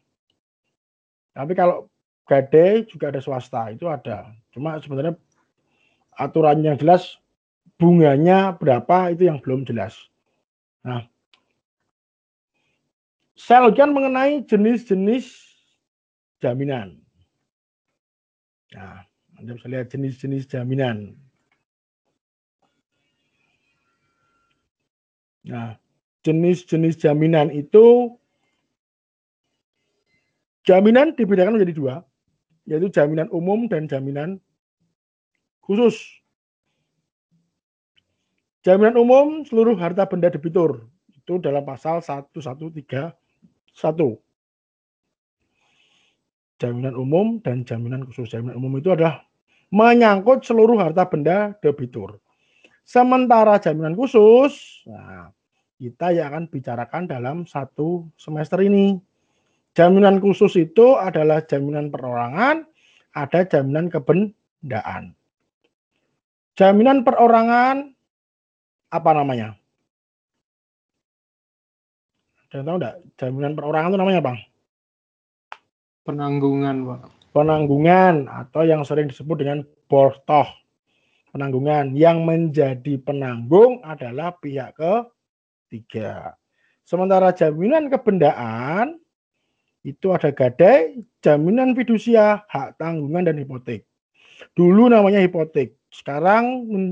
Tapi 1.36 1.51
kalau 1.58 1.89
gade 2.25 2.88
juga 2.89 3.13
ada 3.13 3.22
swasta, 3.22 3.70
itu 3.74 3.86
ada. 3.89 4.34
Cuma 4.54 4.77
sebenarnya 4.82 5.18
aturan 6.15 6.63
yang 6.65 6.77
jelas 6.80 7.18
bunganya 7.75 8.56
berapa 8.56 9.12
itu 9.13 9.27
yang 9.30 9.38
belum 9.42 9.68
jelas. 9.68 9.98
Nah, 10.82 11.06
saya 13.36 13.68
mengenai 13.68 14.42
jenis-jenis 14.48 15.27
jaminan. 16.42 17.01
Nah, 18.74 19.05
Anda 19.36 19.56
bisa 19.56 19.68
lihat 19.68 19.92
jenis-jenis 19.92 20.48
jaminan. 20.48 21.15
Nah, 25.46 25.77
jenis-jenis 26.25 26.98
jaminan 26.98 27.54
itu 27.54 28.18
jaminan 30.65 31.13
dibedakan 31.13 31.60
menjadi 31.60 31.74
dua, 31.77 31.96
yaitu 32.65 32.89
jaminan 32.89 33.30
umum 33.30 33.70
dan 33.70 33.86
jaminan 33.86 34.42
khusus. 35.62 36.01
Jaminan 38.65 38.98
umum 38.98 39.46
seluruh 39.46 39.77
harta 39.77 40.10
benda 40.10 40.34
debitur 40.34 40.89
itu 41.13 41.38
dalam 41.38 41.62
pasal 41.62 42.01
1131. 42.01 43.13
Jaminan 46.56 46.96
umum 46.96 47.44
dan 47.44 47.68
jaminan 47.68 48.08
khusus. 48.08 48.32
Jaminan 48.32 48.56
umum 48.56 48.80
itu 48.80 48.96
adalah 48.96 49.28
menyangkut 49.76 50.48
seluruh 50.48 50.80
harta 50.80 51.04
benda 51.08 51.52
debitur. 51.60 52.20
Sementara 52.86 53.60
jaminan 53.60 53.98
khusus, 53.98 54.86
nah, 54.88 55.34
kita 55.76 56.16
yang 56.16 56.32
akan 56.32 56.44
bicarakan 56.48 57.04
dalam 57.10 57.38
satu 57.44 58.08
semester 58.16 58.62
ini. 58.64 58.96
Jaminan 59.76 60.24
khusus 60.24 60.56
itu 60.56 60.96
adalah 60.96 61.44
jaminan 61.44 61.92
perorangan, 61.92 62.64
ada 63.12 63.40
jaminan 63.44 63.92
kebendaan. 63.92 65.12
Jaminan 66.56 67.04
perorangan 67.04 67.92
apa 68.88 69.10
namanya? 69.12 69.60
Ada 72.48 72.64
tahu 72.64 72.78
enggak? 72.80 72.96
Jaminan 73.20 73.54
perorangan 73.60 73.92
itu 73.92 74.00
namanya, 74.00 74.22
Bang? 74.24 74.38
Penanggungan, 76.06 76.86
Pak. 76.86 77.02
Penanggungan 77.34 78.30
atau 78.30 78.62
yang 78.64 78.86
sering 78.86 79.10
disebut 79.10 79.42
dengan 79.42 79.60
bortoh. 79.90 80.46
Penanggungan 81.36 81.92
yang 81.98 82.24
menjadi 82.24 82.96
penanggung 83.02 83.84
adalah 83.84 84.38
pihak 84.40 84.78
ketiga. 84.80 86.38
Sementara 86.88 87.36
jaminan 87.36 87.92
kebendaan 87.92 89.02
itu 89.84 90.16
ada 90.16 90.32
gadai, 90.32 91.04
jaminan 91.20 91.76
fidusia, 91.76 92.48
hak 92.48 92.80
tanggungan 92.80 93.28
dan 93.28 93.36
hipotek. 93.42 93.84
Dulu 94.56 94.88
namanya 94.88 95.20
hipotek, 95.20 95.76
sekarang 95.92 96.70
men 96.72 96.86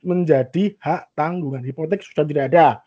menjadi 0.00 0.72
hak 0.80 1.12
tanggungan. 1.14 1.62
Hipotek 1.62 2.00
sudah 2.00 2.24
tidak 2.24 2.48
ada. 2.54 2.80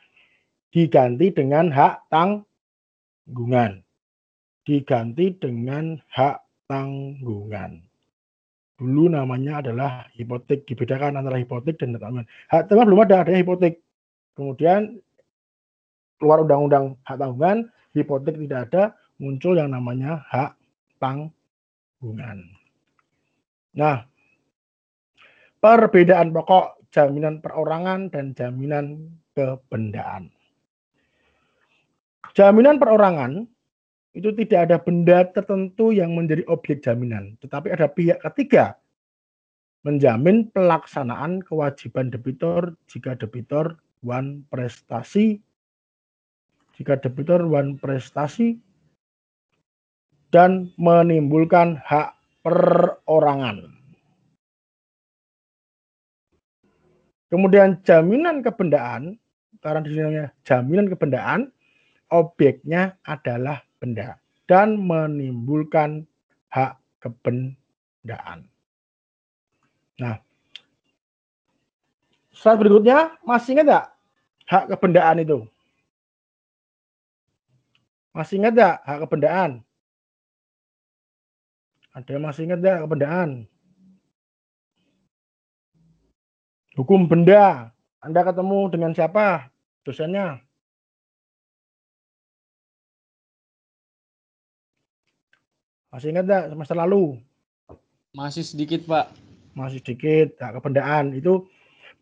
Diganti 0.73 1.31
dengan 1.31 1.69
hak 1.69 2.09
tanggungan. 2.09 3.84
Diganti 4.65 5.37
dengan 5.37 6.01
hak 6.09 6.41
tanggungan. 6.65 7.85
Dulu 8.75 9.13
namanya 9.13 9.63
adalah 9.63 10.09
hipotek, 10.17 10.67
dibedakan 10.67 11.21
antara 11.21 11.39
hipotek 11.39 11.79
dan 11.79 11.95
tanggungan. 11.95 12.27
Hak 12.49 12.67
tanggungan 12.67 12.87
belum 12.91 13.03
ada, 13.05 13.15
adanya 13.23 13.39
hipotek. 13.45 13.79
Kemudian 14.35 14.99
keluar 16.17 16.43
undang-undang 16.43 16.97
hak 17.07 17.17
tanggungan, 17.21 17.69
hipotek 17.93 18.35
tidak 18.41 18.59
ada, 18.67 18.83
muncul 19.21 19.55
yang 19.55 19.71
namanya 19.71 20.25
hak 20.27 20.57
tanggungan. 20.99 22.43
Nah, 23.77 24.03
perbedaan 25.61 26.33
pokok 26.35 26.89
jaminan 26.91 27.39
perorangan 27.39 28.11
dan 28.11 28.35
jaminan 28.35 29.13
kebendaan. 29.35 30.31
Jaminan 32.35 32.75
perorangan 32.75 33.47
itu 34.15 34.31
tidak 34.31 34.71
ada 34.71 34.77
benda 34.79 35.27
tertentu 35.27 35.91
yang 35.91 36.15
menjadi 36.15 36.47
objek 36.47 36.79
jaminan, 36.79 37.35
tetapi 37.43 37.75
ada 37.75 37.91
pihak 37.91 38.23
ketiga 38.23 38.79
menjamin 39.85 40.49
pelaksanaan 40.49 41.45
kewajiban 41.45 42.09
debitur 42.09 42.73
jika 42.89 43.13
debitur 43.13 43.77
one 44.01 44.41
prestasi 44.49 45.37
jika 46.79 46.97
debitur 46.97 47.45
one 47.45 47.77
prestasi 47.77 48.57
dan 50.33 50.73
menimbulkan 50.75 51.79
hak 51.79 52.15
perorangan. 52.43 53.71
Kemudian 57.31 57.79
jaminan 57.87 58.43
kebendaan, 58.43 59.15
karena 59.63 59.79
di 59.81 59.91
jaminan 60.43 60.91
kebendaan, 60.91 61.54
objeknya 62.09 62.97
adalah 63.05 63.61
benda 63.81 64.17
dan 64.45 64.77
menimbulkan 64.77 66.05
hak 66.53 66.77
kebendaan. 67.01 68.45
Nah, 69.97 70.19
slide 72.35 72.59
berikutnya 72.61 73.17
masih 73.25 73.57
ingat 73.57 73.65
nggak 73.65 73.87
hak 74.45 74.65
kebendaan 74.75 75.23
itu? 75.23 75.39
Masih 78.15 78.39
ingat 78.39 78.53
nggak 78.53 78.75
hak 78.85 78.99
kebendaan? 79.07 79.51
Ada 81.95 82.09
yang 82.15 82.23
masih 82.27 82.41
ingat 82.47 82.59
nggak 82.59 82.83
kebendaan? 82.87 83.29
Hukum 86.75 87.07
benda. 87.07 87.71
Anda 88.03 88.21
ketemu 88.21 88.59
dengan 88.67 88.91
siapa? 88.91 89.47
Dosennya. 89.87 90.43
Masih 95.95 96.11
ingat 96.11 96.27
nggak 96.27 96.51
semester 96.51 96.75
lalu? 96.75 97.15
Masih 98.11 98.43
sedikit, 98.43 98.83
Pak. 98.83 99.15
Masih 99.55 99.79
sedikit. 99.79 100.35
Hak 100.43 100.59
kebendaan 100.59 101.15
itu 101.15 101.47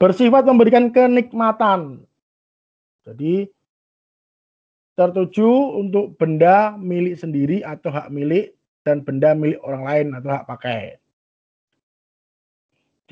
bersifat 0.02 0.50
memberikan 0.50 0.90
kenikmatan. 0.90 2.02
Jadi 3.06 3.54
tertuju 4.98 5.78
untuk 5.78 6.18
benda 6.18 6.74
milik 6.74 7.22
sendiri 7.22 7.62
atau 7.62 7.94
hak 7.94 8.10
milik 8.10 8.58
dan 8.82 9.06
benda 9.06 9.38
milik 9.38 9.62
orang 9.62 9.86
lain 9.86 10.08
atau 10.18 10.30
hak 10.42 10.50
pakai. 10.50 10.98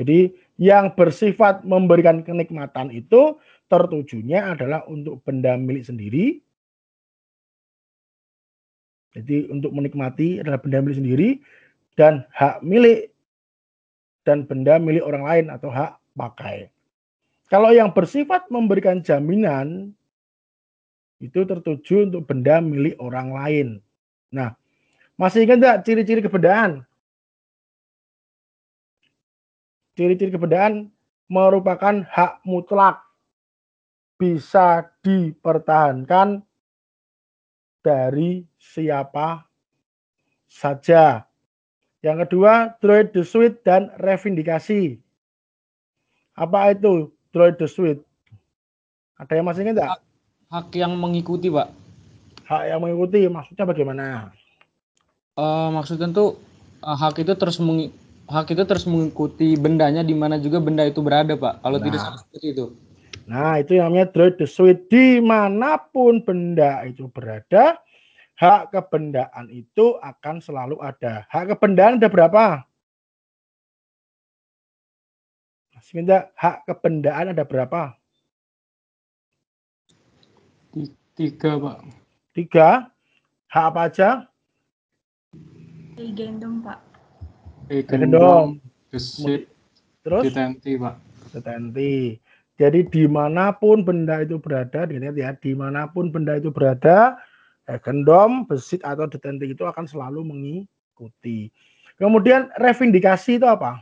Jadi 0.02 0.34
yang 0.58 0.98
bersifat 0.98 1.62
memberikan 1.62 2.26
kenikmatan 2.26 2.90
itu 2.90 3.38
tertujunya 3.70 4.58
adalah 4.58 4.82
untuk 4.90 5.22
benda 5.22 5.54
milik 5.62 5.86
sendiri. 5.86 6.42
Jadi 9.12 9.52
untuk 9.52 9.76
menikmati 9.76 10.40
adalah 10.40 10.60
benda 10.60 10.80
milik 10.80 10.98
sendiri 10.98 11.30
dan 12.00 12.24
hak 12.32 12.64
milik 12.64 13.12
dan 14.24 14.48
benda 14.48 14.80
milik 14.80 15.04
orang 15.04 15.24
lain 15.28 15.46
atau 15.52 15.68
hak 15.68 16.00
pakai. 16.16 16.72
Kalau 17.52 17.76
yang 17.76 17.92
bersifat 17.92 18.48
memberikan 18.48 19.04
jaminan 19.04 19.92
itu 21.20 21.44
tertuju 21.44 22.08
untuk 22.08 22.24
benda 22.24 22.64
milik 22.64 22.96
orang 22.98 23.36
lain. 23.36 23.68
Nah, 24.32 24.56
masih 25.20 25.44
ingat 25.44 25.60
enggak 25.60 25.78
ciri-ciri 25.84 26.22
kebendaan? 26.24 26.88
Ciri-ciri 30.00 30.32
kebendaan 30.32 30.88
merupakan 31.28 32.08
hak 32.08 32.40
mutlak 32.48 33.04
bisa 34.16 34.88
dipertahankan 35.04 36.48
dari 37.82 38.46
siapa 38.58 39.46
saja. 40.46 41.26
Yang 42.02 42.26
kedua, 42.26 42.74
droid 42.82 43.14
the 43.14 43.22
suite 43.22 43.62
dan 43.62 43.94
revindikasi. 44.02 44.98
Apa 46.34 46.74
itu 46.74 47.14
droid 47.30 47.62
the 47.62 47.70
suite? 47.70 48.02
Ada 49.22 49.38
yang 49.38 49.46
masih 49.46 49.62
ingat? 49.70 49.86
Hak, 49.86 50.02
hak 50.50 50.68
yang 50.74 50.98
mengikuti, 50.98 51.54
Pak. 51.54 51.70
Hak 52.50 52.64
yang 52.66 52.82
mengikuti 52.82 53.22
maksudnya 53.30 53.70
bagaimana? 53.70 54.34
Uh, 55.38 55.70
maksudnya 55.70 56.10
tuh 56.10 56.42
uh, 56.82 56.98
hak 56.98 57.22
itu 57.22 57.38
terus 57.38 57.62
mengi 57.62 57.94
hak 58.26 58.50
itu 58.50 58.64
terus 58.66 58.90
mengikuti 58.90 59.54
bendanya 59.56 60.02
di 60.02 60.18
mana 60.18 60.42
juga 60.42 60.58
benda 60.58 60.82
itu 60.90 61.06
berada, 61.06 61.38
Pak. 61.38 61.62
Kalau 61.62 61.78
tidak 61.78 62.00
Nah. 62.02 62.06
sama 62.10 62.18
seperti 62.26 62.48
itu. 62.58 62.66
Nah, 63.32 63.64
itu 63.64 63.80
yang 63.80 63.96
namanya 63.96 64.12
droid 64.12 64.36
the 64.36 64.44
suite. 64.44 64.92
Di 64.92 65.24
mana 65.24 65.80
pun 65.80 66.20
benda 66.20 66.84
itu 66.84 67.08
berada, 67.08 67.80
hak 68.36 68.76
kebendaan 68.76 69.48
itu 69.48 69.96
akan 70.04 70.44
selalu 70.44 70.76
ada. 70.84 71.24
Hak 71.32 71.56
kebendaan 71.56 71.96
ada 71.96 72.12
berapa? 72.12 72.68
Sebentar, 75.80 76.28
hak 76.36 76.68
kebendaan 76.68 77.32
ada 77.32 77.48
berapa? 77.48 77.96
Tiga, 81.16 81.56
Pak. 81.56 81.78
Tiga. 82.36 82.92
Hak 83.48 83.66
apa 83.72 83.82
aja? 83.88 84.10
Legendum, 85.96 86.64
Pak. 86.64 86.80
Legendom. 87.72 88.60
gesit, 88.92 89.48
Terus 90.04 90.24
detenti, 90.28 90.76
Pak. 90.76 90.96
detenti. 91.34 92.21
Jadi 92.62 92.86
di 92.94 93.10
mana 93.10 93.50
pun 93.58 93.82
benda 93.82 94.22
itu 94.22 94.38
berada, 94.38 94.86
diingat 94.86 95.18
ya, 95.18 95.34
di 95.34 95.58
mana 95.58 95.90
pun 95.90 96.14
benda 96.14 96.38
itu 96.38 96.54
berada, 96.54 97.18
gendom, 97.82 98.46
besit 98.46 98.86
atau 98.86 99.10
detenti 99.10 99.50
itu 99.50 99.66
akan 99.66 99.90
selalu 99.90 100.22
mengikuti. 100.22 101.50
Kemudian 101.98 102.54
revindikasi 102.62 103.42
itu 103.42 103.50
apa? 103.50 103.82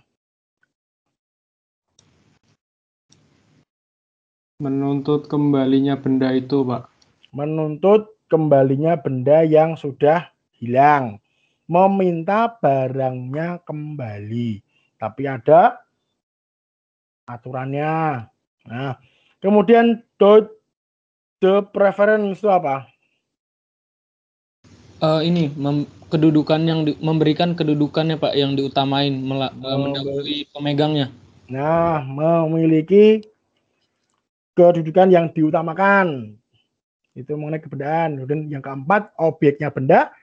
Menuntut 4.63 5.27
kembalinya 5.27 5.99
benda 5.99 6.31
itu, 6.31 6.63
Pak. 6.63 6.87
Menuntut 7.35 8.15
kembalinya 8.31 8.95
benda 8.95 9.43
yang 9.43 9.75
sudah 9.75 10.31
hilang, 10.55 11.19
meminta 11.67 12.47
barangnya 12.63 13.59
kembali. 13.67 14.63
Tapi 14.95 15.23
ada 15.27 15.83
aturannya. 17.27 18.23
Nah, 18.69 19.01
kemudian 19.41 20.05
do 20.21 20.45
the 21.41 21.65
preference 21.73 22.37
itu 22.37 22.53
apa? 22.53 22.85
Eh, 25.01 25.21
ini 25.25 25.49
mem- 25.57 25.89
kedudukan 26.13 26.61
yang 26.61 26.85
di- 26.85 26.99
memberikan 27.01 27.57
kedudukannya 27.57 28.21
Pak 28.21 28.37
yang 28.37 28.53
diutamain 28.53 29.09
mela- 29.09 29.49
eh, 29.49 29.73
Oh, 29.73 29.79
mendahului 29.89 30.45
pemegangnya. 30.53 31.09
Nah, 31.49 32.05
memiliki 32.05 33.25
kedudukan 34.53 35.09
yang 35.09 35.33
diutamakan. 35.33 36.37
Itu 37.17 37.33
mengenai 37.33 37.63
kebendaan. 37.63 38.21
Kemudian 38.21 38.53
yang 38.53 38.61
keempat, 38.61 39.17
objeknya 39.17 39.73
benda. 39.73 40.13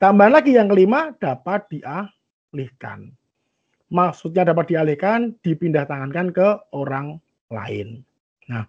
Tambahan 0.00 0.32
lagi 0.32 0.56
yang 0.56 0.72
kelima, 0.72 1.12
dapat 1.20 1.68
dialihkan. 1.68 3.12
Maksudnya 3.92 4.48
dapat 4.48 4.72
dialihkan, 4.72 5.36
dipindah 5.44 5.84
tangankan 5.84 6.32
ke 6.32 6.48
orang 6.72 7.20
lain. 7.50 8.06
Nah, 8.46 8.64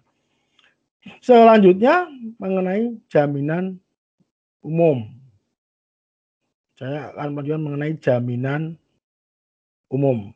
selanjutnya 1.22 2.10
mengenai 2.36 2.98
jaminan 3.08 3.78
umum. 4.60 5.06
Saya 6.76 7.14
akan 7.14 7.38
menunjukkan 7.38 7.62
mengenai 7.62 7.94
jaminan 8.02 8.62
umum. 9.88 10.34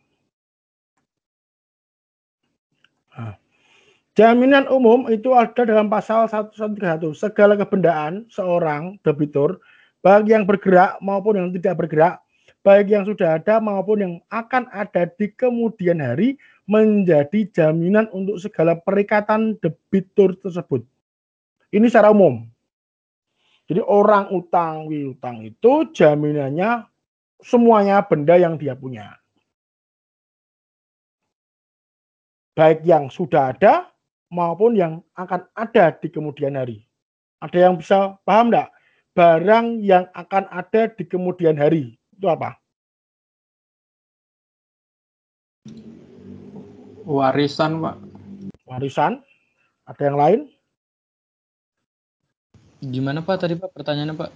Jaminan 4.17 4.65
umum 4.73 5.13
itu 5.13 5.37
ada 5.37 5.69
dalam 5.69 5.93
pasal 5.93 6.25
131. 6.25 7.13
Segala 7.13 7.53
kebendaan 7.53 8.25
seorang 8.33 8.97
debitur, 9.05 9.61
baik 10.01 10.33
yang 10.33 10.49
bergerak 10.49 10.97
maupun 11.05 11.37
yang 11.37 11.49
tidak 11.53 11.85
bergerak, 11.85 12.25
baik 12.65 12.89
yang 12.89 13.05
sudah 13.05 13.37
ada 13.37 13.61
maupun 13.61 13.97
yang 14.01 14.15
akan 14.33 14.73
ada 14.73 15.05
di 15.21 15.29
kemudian 15.37 16.01
hari, 16.01 16.41
menjadi 16.67 17.47
jaminan 17.55 18.11
untuk 18.11 18.43
segala 18.43 18.75
perikatan 18.75 19.55
debitur 19.63 20.35
tersebut. 20.39 20.83
Ini 21.71 21.87
secara 21.87 22.11
umum. 22.11 22.43
Jadi 23.67 23.83
orang 23.83 24.31
utang 24.31 24.87
piutang 24.87 25.43
itu 25.43 25.91
jaminannya 25.91 26.87
semuanya 27.43 28.03
benda 28.07 28.39
yang 28.39 28.55
dia 28.55 28.79
punya. 28.79 29.15
Baik 32.55 32.87
yang 32.87 33.11
sudah 33.11 33.53
ada 33.53 33.91
maupun 34.31 34.79
yang 34.79 35.03
akan 35.19 35.51
ada 35.55 35.93
di 35.99 36.09
kemudian 36.09 36.55
hari. 36.55 36.87
Ada 37.43 37.69
yang 37.69 37.75
bisa 37.77 38.17
paham 38.23 38.55
enggak? 38.55 38.71
Barang 39.13 39.81
yang 39.83 40.09
akan 40.15 40.45
ada 40.49 40.89
di 40.93 41.05
kemudian 41.05 41.59
hari 41.59 42.01
itu 42.17 42.27
apa? 42.29 42.57
Warisan, 47.07 47.79
Pak. 47.79 47.97
Warisan? 48.67 49.23
Ada 49.87 50.11
yang 50.11 50.19
lain? 50.19 50.41
Gimana 52.83 53.23
Pak 53.23 53.47
tadi 53.47 53.55
Pak 53.55 53.71
pertanyaannya 53.71 54.19
Pak? 54.19 54.31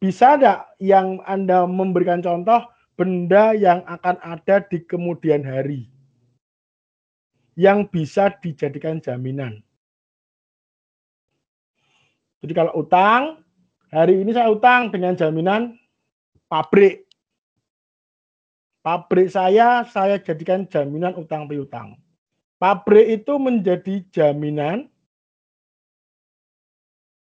Bisa 0.00 0.40
enggak 0.40 0.72
yang 0.80 1.20
Anda 1.28 1.68
memberikan 1.68 2.24
contoh 2.24 2.64
benda 2.96 3.52
yang 3.52 3.84
akan 3.84 4.16
ada 4.24 4.64
di 4.64 4.80
kemudian 4.88 5.44
hari? 5.44 5.84
Yang 7.52 7.92
bisa 7.92 8.32
dijadikan 8.40 9.04
jaminan. 9.04 9.60
Jadi 12.40 12.52
kalau 12.56 12.72
utang, 12.80 13.44
hari 13.92 14.24
ini 14.24 14.32
saya 14.32 14.48
utang 14.48 14.88
dengan 14.88 15.20
jaminan 15.20 15.76
pabrik. 16.48 17.03
Pabrik 18.84 19.32
saya, 19.32 19.80
saya 19.88 20.20
jadikan 20.20 20.68
jaminan 20.68 21.16
utang 21.16 21.48
piutang. 21.48 21.96
Pabrik 22.60 23.16
itu 23.16 23.40
menjadi 23.40 24.04
jaminan. 24.12 24.92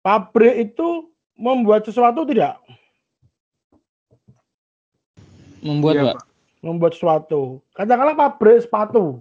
Pabrik 0.00 0.72
itu 0.72 1.12
membuat 1.36 1.84
sesuatu 1.84 2.24
tidak? 2.24 2.56
Membuat 5.60 6.16
Pak. 6.16 6.24
Membuat 6.64 6.96
sesuatu. 6.96 7.60
Katakanlah 7.76 8.16
pabrik 8.16 8.64
sepatu. 8.64 9.20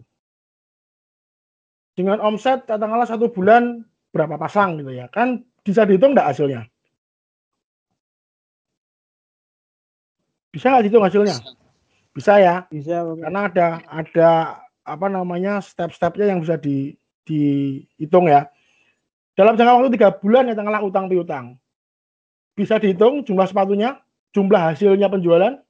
Dengan 1.99 2.23
omset 2.23 2.63
katakanlah 2.63 3.03
satu 3.03 3.27
bulan 3.27 3.83
berapa 4.15 4.39
pasang 4.39 4.79
gitu 4.79 4.95
ya. 4.95 5.11
Kan 5.11 5.43
bisa 5.59 5.83
dihitung 5.83 6.15
enggak 6.15 6.31
hasilnya? 6.31 6.71
Bisa 10.55 10.71
nggak 10.71 10.87
dihitung 10.87 11.03
hasilnya? 11.03 11.35
Bisa 11.35 11.58
ya. 12.25 12.55
Bisa, 12.67 13.05
Pak. 13.05 13.15
karena 13.23 13.39
ada 13.47 13.67
ada 13.87 14.31
apa 14.83 15.07
namanya 15.07 15.61
step-stepnya 15.61 16.33
yang 16.33 16.41
bisa 16.41 16.57
di 16.57 16.97
dihitung 17.29 18.25
ya 18.25 18.49
dalam 19.37 19.53
jangka 19.53 19.77
waktu 19.77 19.93
tiga 19.93 20.09
bulan 20.17 20.49
ya 20.49 20.57
katakanlah 20.57 20.81
utang 20.81 21.05
piutang 21.05 21.45
bisa 22.57 22.81
dihitung 22.81 23.21
jumlah 23.21 23.45
sepatunya 23.45 24.01
jumlah 24.33 24.73
hasilnya 24.73 25.07
penjualan 25.09 25.61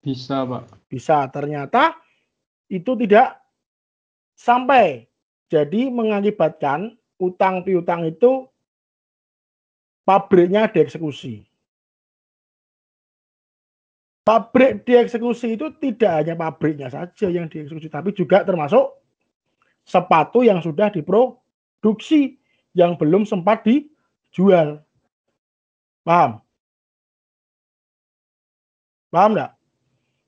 Bisa 0.00 0.46
Pak. 0.48 0.88
bisa 0.88 1.28
ternyata 1.28 2.00
itu 2.72 2.96
tidak 3.04 3.36
sampai 4.38 5.04
jadi 5.52 5.92
mengakibatkan 5.92 6.96
utang 7.20 7.60
piutang 7.66 8.08
itu 8.08 8.48
pabriknya 10.06 10.70
dieksekusi 10.70 11.47
pabrik 14.28 14.84
dieksekusi 14.84 15.56
itu 15.56 15.72
tidak 15.80 16.20
hanya 16.20 16.36
pabriknya 16.36 16.92
saja 16.92 17.32
yang 17.32 17.48
dieksekusi, 17.48 17.88
tapi 17.88 18.12
juga 18.12 18.44
termasuk 18.44 19.00
sepatu 19.88 20.44
yang 20.44 20.60
sudah 20.60 20.92
diproduksi 20.92 22.36
yang 22.76 22.92
belum 23.00 23.24
sempat 23.24 23.64
dijual. 23.64 24.84
Paham? 26.04 26.44
Paham 29.08 29.32
enggak? 29.32 29.56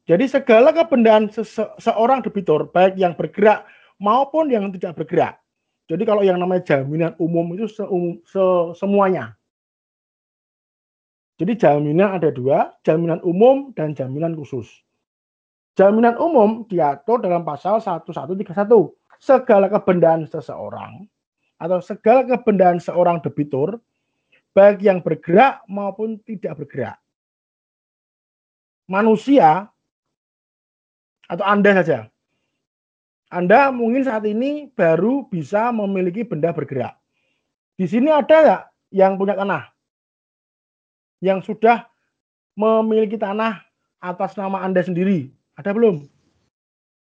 Jadi 0.08 0.24
segala 0.32 0.72
kebendaan 0.72 1.28
sese- 1.28 1.76
seorang 1.76 2.24
debitur, 2.24 2.72
baik 2.72 2.96
yang 2.96 3.12
bergerak 3.12 3.68
maupun 4.00 4.48
yang 4.48 4.72
tidak 4.72 4.96
bergerak. 4.96 5.44
Jadi 5.92 6.08
kalau 6.08 6.24
yang 6.24 6.40
namanya 6.40 6.64
jaminan 6.64 7.12
umum 7.20 7.52
itu 7.52 7.68
seumum- 7.68 8.24
se- 8.24 8.72
semuanya. 8.80 9.36
Jadi 11.40 11.56
jaminan 11.56 12.20
ada 12.20 12.28
dua, 12.28 12.68
jaminan 12.84 13.24
umum 13.24 13.72
dan 13.72 13.96
jaminan 13.96 14.36
khusus. 14.36 14.68
Jaminan 15.72 16.20
umum 16.20 16.68
diatur 16.68 17.24
dalam 17.24 17.48
pasal 17.48 17.80
1131. 17.80 18.52
Segala 19.16 19.72
kebendaan 19.72 20.28
seseorang 20.28 21.08
atau 21.56 21.80
segala 21.80 22.28
kebendaan 22.28 22.76
seorang 22.76 23.24
debitur, 23.24 23.80
baik 24.52 24.84
yang 24.84 25.00
bergerak 25.00 25.64
maupun 25.64 26.20
tidak 26.28 26.60
bergerak. 26.60 26.96
Manusia 28.84 29.68
atau 31.24 31.44
Anda 31.48 31.70
saja. 31.80 31.98
Anda 33.32 33.72
mungkin 33.72 34.04
saat 34.04 34.28
ini 34.28 34.68
baru 34.76 35.24
bisa 35.24 35.72
memiliki 35.72 36.20
benda 36.20 36.52
bergerak. 36.52 37.00
Di 37.80 37.88
sini 37.88 38.12
ada 38.12 38.36
nggak 38.44 38.62
yang 38.92 39.16
punya 39.16 39.40
tanah? 39.40 39.79
Yang 41.20 41.44
sudah 41.44 41.86
memiliki 42.56 43.20
tanah 43.20 43.60
atas 44.00 44.34
nama 44.34 44.64
Anda 44.64 44.80
sendiri. 44.80 45.28
Ada 45.54 45.76
belum? 45.76 46.08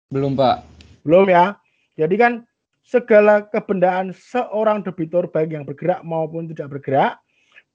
Belum, 0.10 0.34
Pak. 0.34 0.65
Belum 1.06 1.30
ya. 1.30 1.58
Jadi 1.95 2.15
kan 2.17 2.34
segala 2.82 3.45
kebendaan 3.45 4.10
seorang 4.17 4.82
debitur 4.82 5.30
baik 5.30 5.54
yang 5.54 5.62
bergerak 5.62 6.02
maupun 6.02 6.50
tidak 6.50 6.74
bergerak, 6.74 7.22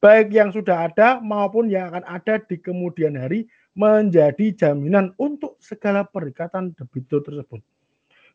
baik 0.03 0.35
yang 0.35 0.51
sudah 0.51 0.90
ada 0.90 1.23
maupun 1.23 1.70
yang 1.70 1.94
akan 1.94 2.03
ada 2.11 2.42
di 2.42 2.59
kemudian 2.59 3.14
hari 3.14 3.47
menjadi 3.79 4.55
jaminan 4.55 5.14
untuk 5.18 5.55
segala 5.62 6.03
perikatan 6.03 6.75
debitur 6.75 7.23
tersebut. 7.23 7.62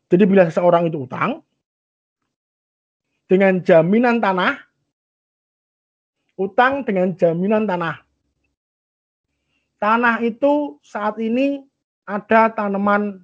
Jadi 0.08 0.24
bila 0.24 0.48
seseorang 0.48 0.88
itu 0.88 1.04
utang 1.04 1.44
dengan 3.28 3.60
jaminan 3.62 4.18
tanah, 4.18 4.58
utang 6.40 6.88
dengan 6.88 7.12
jaminan 7.12 7.68
tanah. 7.68 8.00
Tanah 9.76 10.24
itu 10.24 10.80
saat 10.80 11.20
ini 11.20 11.60
ada 12.08 12.48
tanaman 12.48 13.20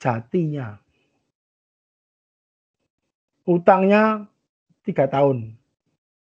jatinya. 0.00 0.80
Utangnya 3.44 4.28
tiga 4.84 5.08
tahun. 5.08 5.56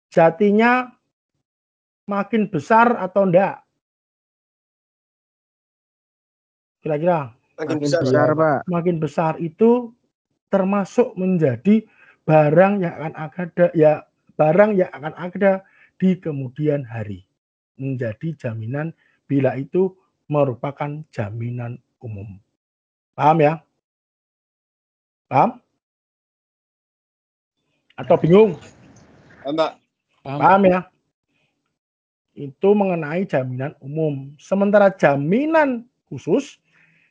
Jatinya 0.09 0.89
makin 2.09 2.49
besar 2.49 2.97
atau 2.97 3.25
enggak? 3.29 3.61
Kira-kira 6.81 7.37
Makin 7.57 7.81
besar, 7.81 8.37
Pak. 8.37 8.69
makin 8.69 9.01
besar 9.01 9.33
itu 9.41 9.89
termasuk 10.53 11.17
menjadi 11.17 11.81
barang 12.23 12.85
yang 12.85 12.95
akan 13.17 13.49
ada 13.49 13.67
ya 13.73 14.06
barang 14.37 14.77
yang 14.77 14.91
akan 14.93 15.13
ada 15.17 15.65
di 15.97 16.13
kemudian 16.21 16.85
hari 16.85 17.25
menjadi 17.75 18.37
jaminan 18.37 18.93
bila 19.25 19.57
itu 19.57 19.91
merupakan 20.29 21.01
jaminan 21.09 21.81
umum. 21.99 22.37
Paham 23.17 23.37
ya? 23.41 23.53
Paham? 25.25 25.59
Atau 27.97 28.15
bingung? 28.21 28.53
Mbak, 29.41 29.71
Paham 30.21 30.61
ya? 30.69 30.79
Itu 32.37 32.77
mengenai 32.77 33.25
jaminan 33.25 33.73
umum. 33.81 34.37
Sementara 34.37 34.93
jaminan 34.93 35.89
khusus 36.05 36.61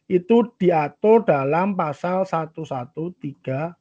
itu 0.07 0.47
diatur 0.62 1.27
dalam 1.27 1.75
pasal 1.75 2.23
1132 2.23 3.75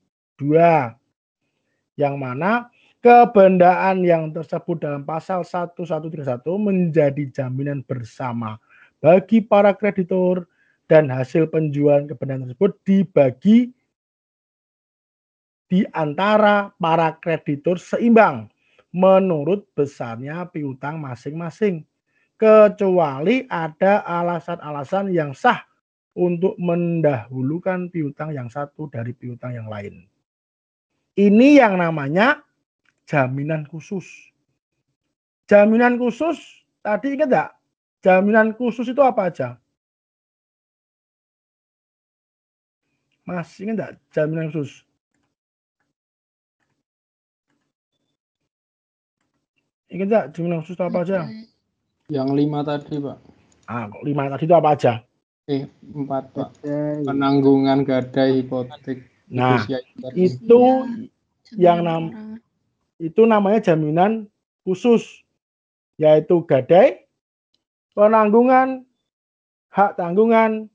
yang 1.95 2.15
mana 2.17 2.73
kebendaan 3.05 4.01
yang 4.01 4.33
tersebut 4.33 4.81
dalam 4.81 5.05
pasal 5.05 5.45
1131 5.45 6.41
menjadi 6.57 7.23
jaminan 7.29 7.85
bersama 7.85 8.57
bagi 8.97 9.45
para 9.45 9.77
kreditur 9.77 10.49
dan 10.89 11.13
hasil 11.13 11.45
penjualan 11.53 12.09
kebendaan 12.09 12.49
tersebut 12.49 12.73
dibagi 12.81 13.69
di 15.69 15.85
antara 15.93 16.73
para 16.81 17.13
kreditur 17.21 17.77
seimbang 17.77 18.49
menurut 18.89 19.69
besarnya 19.77 20.49
piutang 20.49 20.97
masing-masing 20.97 21.85
kecuali 22.41 23.45
ada 23.53 24.01
alasan-alasan 24.01 25.13
yang 25.13 25.37
sah 25.37 25.61
untuk 26.17 26.57
mendahulukan 26.57 27.85
piutang 27.93 28.33
yang 28.33 28.49
satu 28.49 28.89
dari 28.89 29.13
piutang 29.13 29.53
yang 29.53 29.69
lain. 29.69 30.09
Ini 31.13 31.61
yang 31.61 31.77
namanya 31.77 32.41
jaminan 33.05 33.65
khusus. 33.69 34.05
Jaminan 35.45 36.01
khusus, 36.01 36.41
tadi 36.81 37.13
ingat 37.13 37.29
enggak? 37.29 37.49
Jaminan 38.01 38.53
khusus 38.57 38.89
itu 38.89 39.01
apa 39.01 39.29
aja? 39.29 39.49
Masih 43.25 43.69
ingat 43.69 43.73
enggak 43.77 43.91
jaminan 44.13 44.49
khusus? 44.49 44.81
Ingat 49.93 50.07
enggak 50.09 50.25
jaminan 50.33 50.59
khusus 50.65 50.77
itu 50.77 50.85
apa 50.85 50.99
aja? 51.05 51.19
Yang 52.09 52.29
lima 52.37 52.59
tadi, 52.61 53.01
Pak. 53.01 53.17
Ah, 53.65 53.89
kok 53.89 54.03
lima 54.05 54.29
tadi 54.29 54.45
itu 54.45 54.55
apa 54.57 54.69
aja? 54.73 54.93
Eh, 55.45 55.65
empat, 55.93 56.23
Pak. 56.33 56.49
Penanggungan 57.05 57.85
gadai 57.85 58.41
hipotek. 58.41 59.05
Nah, 59.29 59.65
itu 60.13 60.61
Jaminan 61.45 61.61
yang 61.61 61.79
nam- 61.85 62.13
perorangan. 62.13 62.44
Itu 62.99 63.27
namanya 63.27 63.59
jaminan 63.71 64.27
khusus 64.63 65.23
yaitu 65.95 66.43
gadai, 66.43 67.07
penanggungan, 67.95 68.83
hak 69.71 69.95
tanggungan 69.95 70.67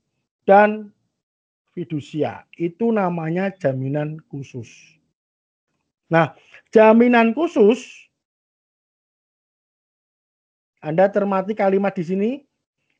dan 0.49 0.89
fidusia. 1.73 2.45
Itu 2.57 2.89
namanya 2.89 3.53
jaminan 3.53 4.17
khusus. 4.29 4.69
Nah, 6.11 6.35
jaminan 6.73 7.31
khusus 7.31 7.85
Anda 10.81 11.05
cermati 11.13 11.53
kalimat 11.53 11.93
di 11.93 12.03
sini 12.03 12.29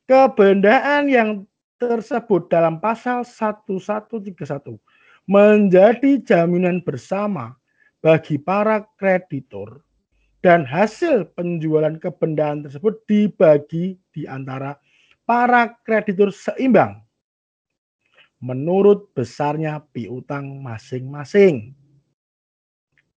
kebendaan 0.05 1.09
yang 1.09 1.49
tersebut 1.81 2.45
dalam 2.45 2.77
pasal 2.77 3.25
1131 3.25 4.77
menjadi 5.25 6.21
jaminan 6.21 6.77
bersama 6.85 7.57
bagi 8.01 8.41
para 8.41 8.83
kreditur 8.97 9.85
dan 10.41 10.65
hasil 10.65 11.29
penjualan 11.37 12.01
kebendaan 12.01 12.65
tersebut 12.65 12.97
dibagi 13.05 14.01
di 14.09 14.25
antara 14.25 14.75
para 15.29 15.77
kreditur 15.85 16.33
seimbang 16.33 16.97
menurut 18.41 19.13
besarnya 19.13 19.85
piutang 19.93 20.65
masing-masing. 20.65 21.77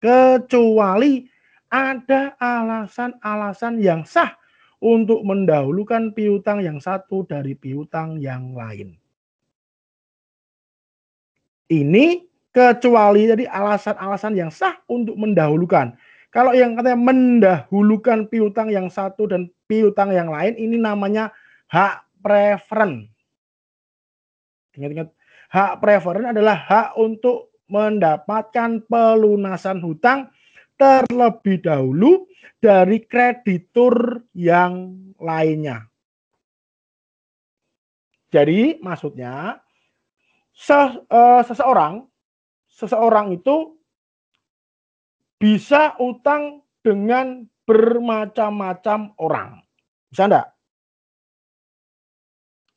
Kecuali 0.02 1.30
ada 1.70 2.34
alasan-alasan 2.42 3.78
yang 3.78 4.02
sah 4.02 4.34
untuk 4.82 5.22
mendahulukan 5.22 6.10
piutang 6.18 6.66
yang 6.66 6.82
satu 6.82 7.22
dari 7.30 7.54
piutang 7.54 8.18
yang 8.18 8.58
lain. 8.58 8.98
Ini 11.70 12.31
kecuali 12.52 13.32
jadi 13.32 13.48
alasan-alasan 13.48 14.36
yang 14.36 14.52
sah 14.52 14.76
untuk 14.92 15.16
mendahulukan. 15.16 15.96
Kalau 16.32 16.56
yang 16.56 16.80
katanya 16.80 17.00
mendahulukan 17.00 18.28
piutang 18.32 18.72
yang 18.72 18.88
satu 18.88 19.28
dan 19.28 19.52
piutang 19.68 20.16
yang 20.16 20.32
lain 20.32 20.56
ini 20.56 20.80
namanya 20.80 21.32
hak 21.68 22.08
preferen. 22.24 23.12
Ingat-ingat, 24.76 25.12
hak 25.52 25.84
preferen 25.84 26.32
adalah 26.32 26.56
hak 26.56 26.88
untuk 26.96 27.52
mendapatkan 27.72 28.84
pelunasan 28.88 29.80
hutang 29.80 30.32
terlebih 30.76 31.64
dahulu 31.64 32.28
dari 32.60 33.04
kreditur 33.04 34.24
yang 34.36 34.96
lainnya. 35.20 35.88
Jadi 38.32 38.80
maksudnya 38.80 39.60
se- 40.56 41.04
eh, 41.12 41.42
seseorang 41.44 42.11
seseorang 42.72 43.36
itu 43.36 43.76
bisa 45.38 45.98
utang 46.00 46.64
dengan 46.82 47.46
bermacam-macam 47.68 49.14
orang. 49.22 49.62
Bisa 50.10 50.28
enggak? 50.28 50.48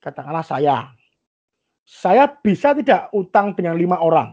Katakanlah 0.04 0.44
saya. 0.44 0.92
Saya 1.84 2.28
bisa 2.28 2.72
tidak 2.72 3.12
utang 3.12 3.52
dengan 3.56 3.76
lima 3.76 4.00
orang? 4.00 4.32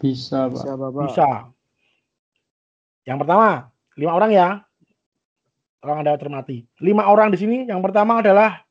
Bisa, 0.00 0.52
Pak. 0.52 0.60
Bisa, 0.60 0.70
Bapak. 0.76 1.02
Bisa. 1.08 1.28
Yang 3.08 3.18
pertama, 3.24 3.48
lima 3.96 4.12
orang 4.12 4.30
ya. 4.32 4.48
Orang 5.84 6.00
Anda 6.00 6.16
cermati. 6.16 6.64
Lima 6.80 7.08
orang 7.08 7.32
di 7.32 7.38
sini, 7.40 7.56
yang 7.68 7.84
pertama 7.84 8.24
adalah 8.24 8.64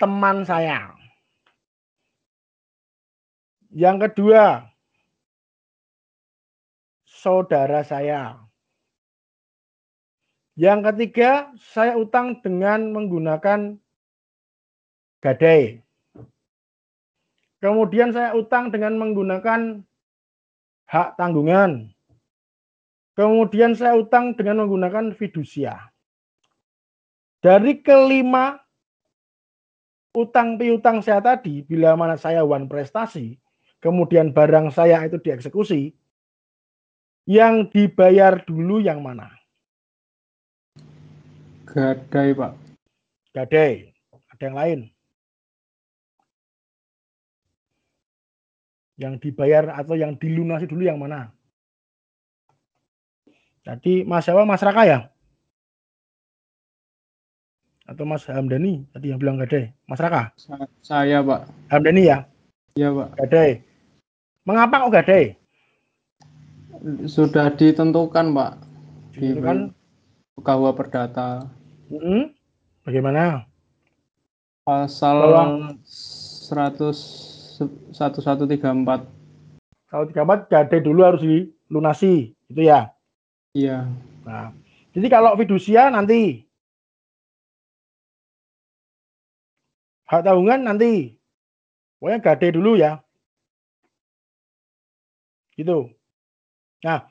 teman 0.00 0.44
saya. 0.48 1.03
Yang 3.74 4.06
kedua, 4.06 4.70
saudara 7.10 7.82
saya. 7.82 8.38
Yang 10.54 10.94
ketiga, 10.94 11.50
saya 11.58 11.98
utang 11.98 12.38
dengan 12.38 12.94
menggunakan 12.94 13.74
gadai. 15.18 15.82
Kemudian 17.58 18.14
saya 18.14 18.38
utang 18.38 18.70
dengan 18.70 18.94
menggunakan 18.94 19.82
hak 20.86 21.18
tanggungan. 21.18 21.90
Kemudian 23.18 23.74
saya 23.74 23.98
utang 23.98 24.38
dengan 24.38 24.62
menggunakan 24.62 25.18
fidusia. 25.18 25.90
Dari 27.42 27.82
kelima 27.82 28.54
utang 30.14 30.54
piutang 30.62 31.02
saya 31.02 31.18
tadi, 31.18 31.66
bila 31.66 31.98
mana 31.98 32.14
saya 32.14 32.46
one 32.46 32.70
prestasi, 32.70 33.42
kemudian 33.84 34.32
barang 34.32 34.72
saya 34.72 35.04
itu 35.04 35.20
dieksekusi, 35.20 35.92
yang 37.28 37.68
dibayar 37.68 38.40
dulu 38.40 38.80
yang 38.80 39.04
mana? 39.04 39.28
Gadai, 41.68 42.32
Pak. 42.32 42.52
Gadai. 43.36 43.92
Ada 44.32 44.42
yang 44.48 44.56
lain? 44.56 44.80
Yang 48.96 49.14
dibayar 49.20 49.68
atau 49.76 49.98
yang 49.98 50.16
dilunasi 50.16 50.64
dulu 50.64 50.88
yang 50.88 50.96
mana? 50.96 51.28
Tadi 53.64 54.04
Mas 54.04 54.24
siapa? 54.24 54.44
Mas 54.48 54.64
Raka 54.64 54.84
ya? 54.84 54.98
Atau 57.84 58.08
Mas 58.08 58.24
Hamdani 58.28 58.86
tadi 58.92 59.12
yang 59.12 59.20
bilang 59.20 59.36
gadai? 59.40 59.72
Mas 59.88 60.00
Raka? 60.00 60.32
Sa- 60.40 60.68
Saya, 60.84 61.20
Pak. 61.24 61.48
Hamdani 61.72 62.02
ya? 62.06 62.28
Iya, 62.76 62.92
Pak. 62.92 63.08
Gadai. 63.18 63.73
Mengapa 64.44 64.84
kok 64.84 64.92
gadai? 64.92 65.24
Sudah 67.08 67.48
ditentukan, 67.48 68.36
Pak. 68.36 68.52
Di 69.16 69.32
kan 69.40 69.72
Perdata. 70.76 71.48
mm, 71.88 72.28
bagaimana? 72.84 73.48
Pasal 74.68 75.16
Bahwa- 75.24 75.76
100 75.84 77.56
1134. 77.94 79.08
Kalau 79.88 80.04
34 80.10 80.50
gadai 80.50 80.80
dulu 80.82 81.00
harus 81.06 81.22
dilunasi, 81.22 82.34
itu 82.50 82.60
ya. 82.66 82.90
Iya. 83.54 83.86
Nah, 84.26 84.50
jadi 84.90 85.06
kalau 85.06 85.38
fidusia 85.38 85.86
nanti 85.88 86.42
hak 90.10 90.26
tanggungan 90.26 90.66
nanti 90.66 91.14
pokoknya 92.02 92.18
gadai 92.18 92.50
dulu 92.50 92.74
ya. 92.74 93.03
Gitu. 95.54 95.90
Nah, 96.82 97.06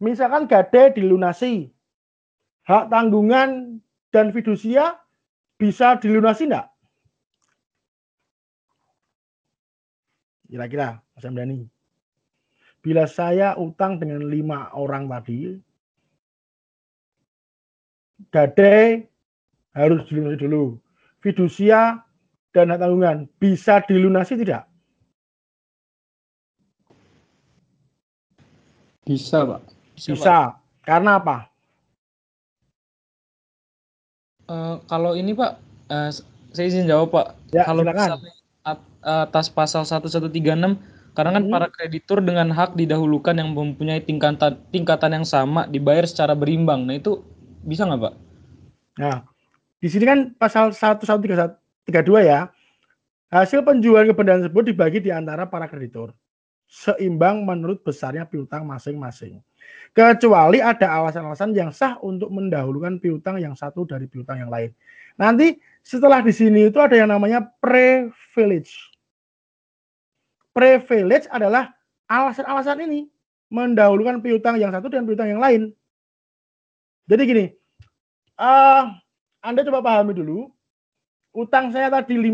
misalkan 0.00 0.48
gadai 0.48 0.96
dilunasi, 0.96 1.68
hak 2.64 2.88
tanggungan 2.88 3.78
dan 4.10 4.32
fidusia 4.32 4.96
bisa 5.60 6.00
dilunasi 6.00 6.48
enggak? 6.48 6.72
Kira-kira, 10.48 11.00
Mas 11.16 11.24
Hamdani. 11.24 11.64
Bila 12.82 13.06
saya 13.06 13.54
utang 13.56 13.96
dengan 14.02 14.26
lima 14.26 14.68
orang 14.74 15.06
tadi, 15.06 15.56
gadai 18.34 19.06
harus 19.72 20.02
dilunasi 20.10 20.36
dulu. 20.42 20.76
Fidusia 21.22 22.02
dan 22.50 22.74
hak 22.74 22.82
tanggungan 22.82 23.30
bisa 23.38 23.80
dilunasi 23.86 24.34
tidak? 24.40 24.71
Bisa, 29.02 29.42
Pak. 29.42 29.60
Bisa. 29.98 30.56
Karena 30.82 31.18
apa? 31.18 31.52
Eh, 34.50 34.76
kalau 34.90 35.14
ini 35.14 35.32
Pak, 35.32 35.52
eh, 35.88 36.10
saya 36.52 36.66
izin 36.66 36.90
jawab 36.90 37.14
Pak. 37.14 37.26
Ya, 37.54 37.64
kalau 37.64 37.82
silakan. 37.86 38.20
atas 39.02 39.50
pasal 39.50 39.82
1136, 39.82 40.78
karena 41.18 41.34
kan 41.34 41.42
Hmm. 41.42 41.50
para 41.50 41.66
kreditur 41.74 42.22
dengan 42.22 42.54
hak 42.54 42.78
didahulukan 42.78 43.34
yang 43.34 43.50
mempunyai 43.50 43.98
tingkatan 43.98 44.62
tingkatan 44.70 45.10
yang 45.18 45.26
sama 45.26 45.66
dibayar 45.66 46.06
secara 46.06 46.38
berimbang. 46.38 46.86
Nah 46.86 47.02
itu 47.02 47.18
bisa 47.66 47.82
nggak 47.82 47.98
Pak? 47.98 48.14
Nah, 49.02 49.26
di 49.82 49.88
sini 49.90 50.06
kan 50.06 50.18
pasal 50.38 50.70
1132 50.70 52.22
ya. 52.22 52.46
Hasil 53.34 53.66
penjualan 53.66 54.06
kebendaan 54.06 54.46
tersebut 54.46 54.70
dibagi 54.70 55.02
di 55.02 55.10
antara 55.10 55.50
para 55.50 55.66
kreditur. 55.66 56.14
Seimbang 56.72 57.44
menurut 57.44 57.84
besarnya 57.84 58.24
piutang 58.24 58.64
masing-masing. 58.64 59.44
Kecuali 59.92 60.64
ada 60.64 60.88
alasan-alasan 60.88 61.52
yang 61.52 61.68
sah 61.68 62.00
untuk 62.00 62.32
mendahulukan 62.32 62.96
piutang 62.96 63.36
yang 63.36 63.52
satu 63.52 63.84
dari 63.84 64.08
piutang 64.08 64.40
yang 64.40 64.48
lain. 64.48 64.72
Nanti 65.20 65.60
setelah 65.84 66.24
di 66.24 66.32
sini 66.32 66.72
itu 66.72 66.80
ada 66.80 66.96
yang 66.96 67.12
namanya 67.12 67.44
privilege. 67.60 68.72
Privilege 70.56 71.28
adalah 71.28 71.76
alasan-alasan 72.08 72.88
ini 72.88 73.04
mendahulukan 73.52 74.24
piutang 74.24 74.56
yang 74.56 74.72
satu 74.72 74.88
dan 74.88 75.04
piutang 75.04 75.28
yang 75.28 75.44
lain. 75.44 75.76
Jadi 77.04 77.22
gini, 77.28 77.44
eh 78.40 78.84
Anda 79.44 79.60
coba 79.68 79.84
pahami 79.84 80.16
dulu, 80.16 80.48
utang 81.36 81.68
saya 81.68 81.92
tadi 81.92 82.16
5, 82.16 82.32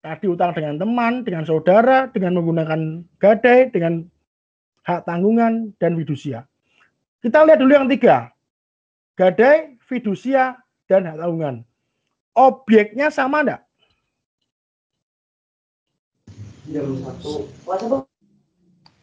tadi 0.00 0.26
utang 0.28 0.56
dengan 0.56 0.80
teman, 0.80 1.24
dengan 1.24 1.44
saudara, 1.44 2.08
dengan 2.12 2.40
menggunakan 2.40 3.04
gadai, 3.20 3.68
dengan 3.72 4.04
hak 4.88 5.04
tanggungan, 5.04 5.76
dan 5.76 5.96
fidusia. 5.96 6.48
Kita 7.20 7.44
lihat 7.44 7.60
dulu 7.60 7.72
yang 7.72 7.88
tiga, 7.88 8.32
gadai, 9.16 9.76
fidusia, 9.84 10.56
dan 10.88 11.04
hak 11.04 11.20
tanggungan. 11.20 11.62
Objeknya 12.32 13.12
sama 13.12 13.44
enggak? 13.44 13.62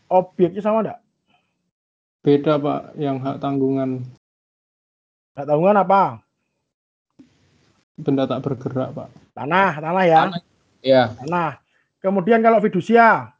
Objeknya 0.09 0.61
sama 0.65 0.81
enggak? 0.81 0.99
Beda, 2.25 2.57
Pak, 2.57 2.97
yang 2.97 3.21
hak 3.21 3.39
tanggungan 3.39 4.03
Hak 5.37 5.45
tanggungan 5.45 5.77
apa? 5.85 6.03
benda 7.97 8.29
tak 8.29 8.41
bergerak, 8.45 8.93
Pak. 8.93 9.09
Tanah, 9.33 9.73
tanah 9.77 10.05
ya. 10.05 10.21
Tanah. 10.29 10.56
Ya. 10.87 11.11
Tanah. 11.19 11.59
Kemudian 11.99 12.39
kalau 12.39 12.63
fidusia, 12.63 13.35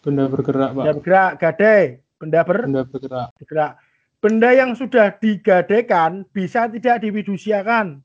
Benda 0.00 0.24
bergerak, 0.26 0.72
Pak. 0.72 0.82
benda 0.82 0.92
bergerak, 0.96 1.30
gadai, 1.38 1.82
benda 2.16 2.40
ber, 2.42 2.58
Benda 2.64 2.82
bergerak. 2.82 3.28
bergerak. 3.36 3.72
Benda 4.18 4.50
yang 4.50 4.72
sudah 4.72 5.12
digadaikan 5.14 6.24
bisa 6.30 6.70
tidak 6.70 7.02
difidusiakan? 7.02 8.00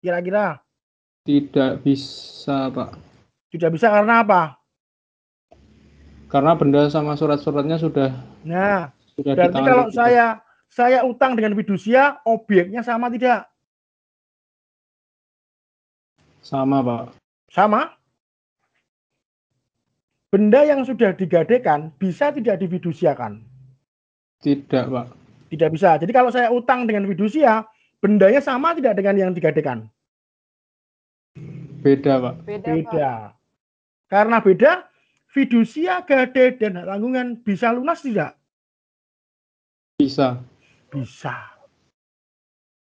Kira-kira 0.00 0.58
Tidak 1.22 1.84
bisa, 1.84 2.72
Pak. 2.72 2.96
tidak 3.52 3.70
bisa 3.76 3.92
karena 3.92 4.24
apa? 4.24 4.42
Karena 6.26 6.56
benda 6.56 6.88
sama 6.88 7.12
surat-suratnya 7.14 7.76
sudah 7.76 8.10
Nah, 8.42 8.88
sudah 9.14 9.32
berarti 9.36 9.60
kalau 9.60 9.86
saya 9.92 10.40
saya 10.66 11.04
utang 11.04 11.36
dengan 11.36 11.52
fidusia, 11.54 12.18
objeknya 12.24 12.80
sama 12.82 13.06
tidak? 13.12 13.46
sama, 16.40 16.80
Pak. 16.80 17.19
Sama. 17.50 17.90
Benda 20.30 20.62
yang 20.62 20.86
sudah 20.86 21.10
digadaikan 21.18 21.90
bisa 21.98 22.30
tidak 22.30 22.62
difidusiakan? 22.62 23.42
Tidak, 24.38 24.84
Pak. 24.86 25.06
Tidak 25.50 25.70
bisa. 25.74 25.98
Jadi 25.98 26.14
kalau 26.14 26.30
saya 26.30 26.54
utang 26.54 26.86
dengan 26.86 27.10
fidusia, 27.10 27.66
bendanya 27.98 28.38
sama 28.38 28.70
tidak 28.78 28.94
dengan 28.94 29.18
yang 29.18 29.30
digadaikan? 29.34 29.90
Beda, 31.82 32.22
Pak. 32.22 32.34
Beda. 32.46 33.34
Karena 34.06 34.38
beda, 34.38 34.86
fidusia, 35.34 36.06
gadai, 36.06 36.54
dan 36.54 36.78
hak 36.78 36.86
tanggungan 36.86 37.42
bisa 37.42 37.74
lunas 37.74 37.98
tidak? 38.06 38.38
Bisa. 39.98 40.38
Bisa. 40.94 41.34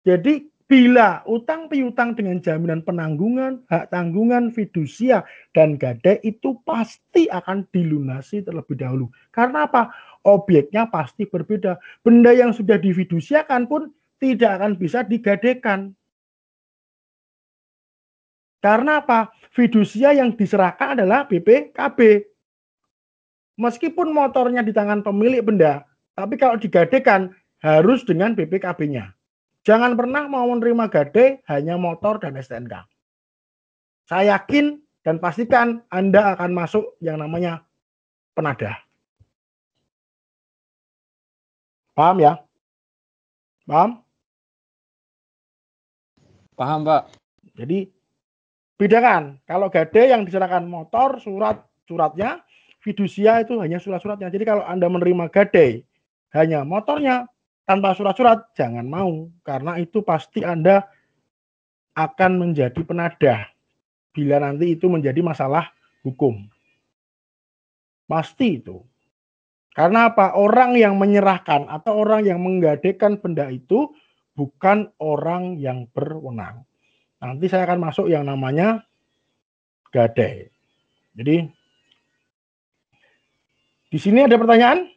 Jadi 0.06 0.53
bila 0.64 1.20
utang 1.28 1.68
piutang 1.68 2.16
dengan 2.16 2.40
jaminan 2.40 2.80
penanggungan, 2.80 3.60
hak 3.68 3.92
tanggungan, 3.92 4.48
fidusia, 4.48 5.20
dan 5.52 5.76
gadai 5.76 6.18
itu 6.24 6.56
pasti 6.64 7.28
akan 7.28 7.68
dilunasi 7.68 8.40
terlebih 8.40 8.80
dahulu. 8.80 9.06
Karena 9.28 9.68
apa? 9.68 9.92
Objeknya 10.24 10.88
pasti 10.88 11.28
berbeda. 11.28 11.76
Benda 12.00 12.32
yang 12.32 12.56
sudah 12.56 12.80
difidusiakan 12.80 13.68
pun 13.68 13.92
tidak 14.16 14.56
akan 14.56 14.72
bisa 14.80 15.04
digadaikan. 15.04 15.92
Karena 18.64 19.04
apa? 19.04 19.36
Fidusia 19.52 20.16
yang 20.16 20.32
diserahkan 20.32 20.96
adalah 20.96 21.28
BPKB. 21.28 22.24
Meskipun 23.60 24.10
motornya 24.10 24.66
di 24.66 24.74
tangan 24.74 25.04
pemilik 25.06 25.44
benda, 25.44 25.86
tapi 26.18 26.34
kalau 26.34 26.58
digadaikan 26.58 27.30
harus 27.62 28.02
dengan 28.02 28.34
BPKB-nya. 28.34 29.13
Jangan 29.64 29.96
pernah 29.96 30.28
mau 30.28 30.44
menerima 30.52 30.92
gadai 30.92 31.40
hanya 31.48 31.80
motor 31.80 32.20
dan 32.20 32.36
STNK. 32.36 32.84
Saya 34.04 34.36
yakin 34.36 34.76
dan 35.00 35.16
pastikan 35.16 35.80
Anda 35.88 36.36
akan 36.36 36.52
masuk 36.52 37.00
yang 37.00 37.16
namanya 37.16 37.64
penadah. 38.36 38.76
Paham 41.96 42.20
ya? 42.20 42.44
Paham? 43.64 44.04
Paham 46.54 46.80
Pak? 46.84 47.02
Jadi 47.56 47.88
bedakan 48.76 49.40
kalau 49.48 49.72
gadai 49.72 50.12
yang 50.12 50.28
diserahkan 50.28 50.66
motor 50.68 51.22
surat 51.24 51.64
suratnya 51.88 52.44
fidusia 52.84 53.40
itu 53.40 53.56
hanya 53.64 53.80
surat-suratnya. 53.80 54.28
Jadi 54.28 54.44
kalau 54.44 54.60
Anda 54.66 54.92
menerima 54.92 55.32
gadai 55.32 55.80
hanya 56.36 56.66
motornya 56.68 57.30
tanpa 57.64 57.96
surat-surat 57.96 58.52
jangan 58.52 58.84
mau 58.84 59.28
karena 59.44 59.80
itu 59.80 60.04
pasti 60.04 60.44
Anda 60.44 60.84
akan 61.96 62.32
menjadi 62.40 62.80
penadah 62.84 63.48
bila 64.14 64.38
nanti 64.38 64.78
itu 64.78 64.86
menjadi 64.86 65.20
masalah 65.24 65.74
hukum. 66.06 66.46
Pasti 68.06 68.62
itu. 68.62 68.84
Karena 69.74 70.12
apa? 70.14 70.38
Orang 70.38 70.78
yang 70.78 70.94
menyerahkan 70.94 71.66
atau 71.66 71.98
orang 71.98 72.22
yang 72.22 72.38
menggadaikan 72.38 73.18
benda 73.18 73.50
itu 73.50 73.90
bukan 74.38 74.86
orang 75.02 75.58
yang 75.58 75.90
berwenang. 75.90 76.62
Nanti 77.18 77.50
saya 77.50 77.66
akan 77.66 77.90
masuk 77.90 78.06
yang 78.06 78.22
namanya 78.22 78.86
gadai. 79.90 80.46
Jadi 81.18 81.50
di 83.90 83.98
sini 83.98 84.26
ada 84.26 84.38
pertanyaan 84.38 84.93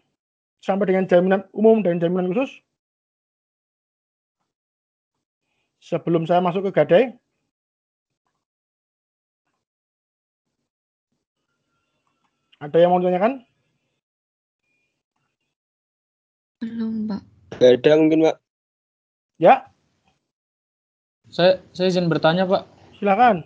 sampai 0.65 0.85
dengan 0.89 1.05
jaminan 1.09 1.41
umum 1.53 1.81
dan 1.85 1.99
jaminan 2.01 2.29
khusus. 2.31 2.51
Sebelum 5.79 6.27
saya 6.27 6.43
masuk 6.43 6.67
ke 6.67 6.71
gadai, 6.75 7.03
ada 12.59 12.77
yang 12.81 12.91
mau 12.91 12.99
ditanyakan? 12.99 13.45
Belum, 16.61 17.07
Pak. 17.07 17.21
Gak 17.61 17.71
ada 17.81 17.91
mungkin 18.01 18.19
Pak. 18.27 18.37
Ya, 19.37 19.53
Saya 21.29 21.59
saya 21.75 21.87
izin 21.91 22.07
bertanya 22.09 22.47
Pak. 22.47 22.63
silakan. 22.97 23.45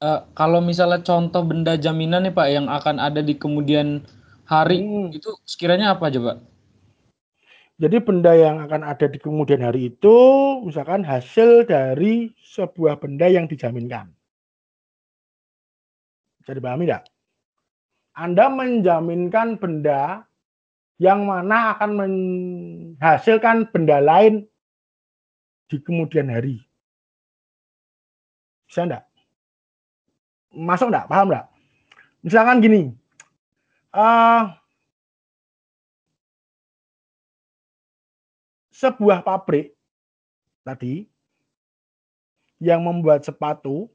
Eh, 0.00 0.20
kalau 0.32 0.60
misalnya 0.64 1.00
contoh 1.04 1.44
benda 1.44 1.76
jaminan 1.76 2.24
nih 2.24 2.34
Pak 2.34 2.48
yang 2.48 2.66
akan 2.72 2.96
ada 3.00 3.20
di 3.20 3.36
kemudian 3.36 4.04
hari 4.50 4.82
Hmm. 4.82 5.14
itu 5.14 5.30
sekiranya 5.46 5.94
apa 5.94 6.10
aja 6.10 6.18
Pak? 6.18 6.38
Jadi 7.80 7.96
benda 8.02 8.36
yang 8.36 8.60
akan 8.60 8.82
ada 8.84 9.06
di 9.08 9.16
kemudian 9.16 9.64
hari 9.64 9.94
itu 9.94 10.18
misalkan 10.66 11.00
hasil 11.00 11.64
dari 11.64 12.34
sebuah 12.44 13.00
benda 13.00 13.24
yang 13.30 13.48
dijaminkan. 13.48 14.12
Bisa 16.42 16.52
dipahami 16.52 16.84
tidak? 16.90 17.08
Anda 18.12 18.52
menjaminkan 18.52 19.56
benda 19.56 20.28
yang 21.00 21.24
mana 21.24 21.72
akan 21.72 21.90
menghasilkan 21.96 23.72
benda 23.72 24.04
lain 24.04 24.44
di 25.72 25.80
kemudian 25.80 26.28
hari. 26.28 26.60
Bisa 28.68 28.84
enggak? 28.84 29.08
Masuk 30.52 30.92
enggak? 30.92 31.08
Paham 31.08 31.32
enggak? 31.32 31.46
Misalkan 32.20 32.60
gini. 32.60 32.92
Eh 33.90 34.42
sebuah 38.70 39.20
pabrik 39.20 39.76
tadi 40.64 41.04
yang 42.60 42.84
membuat 42.84 43.24
sepatu, 43.24 43.88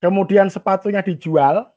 kemudian 0.00 0.48
sepatunya 0.48 1.04
dijual. 1.04 1.68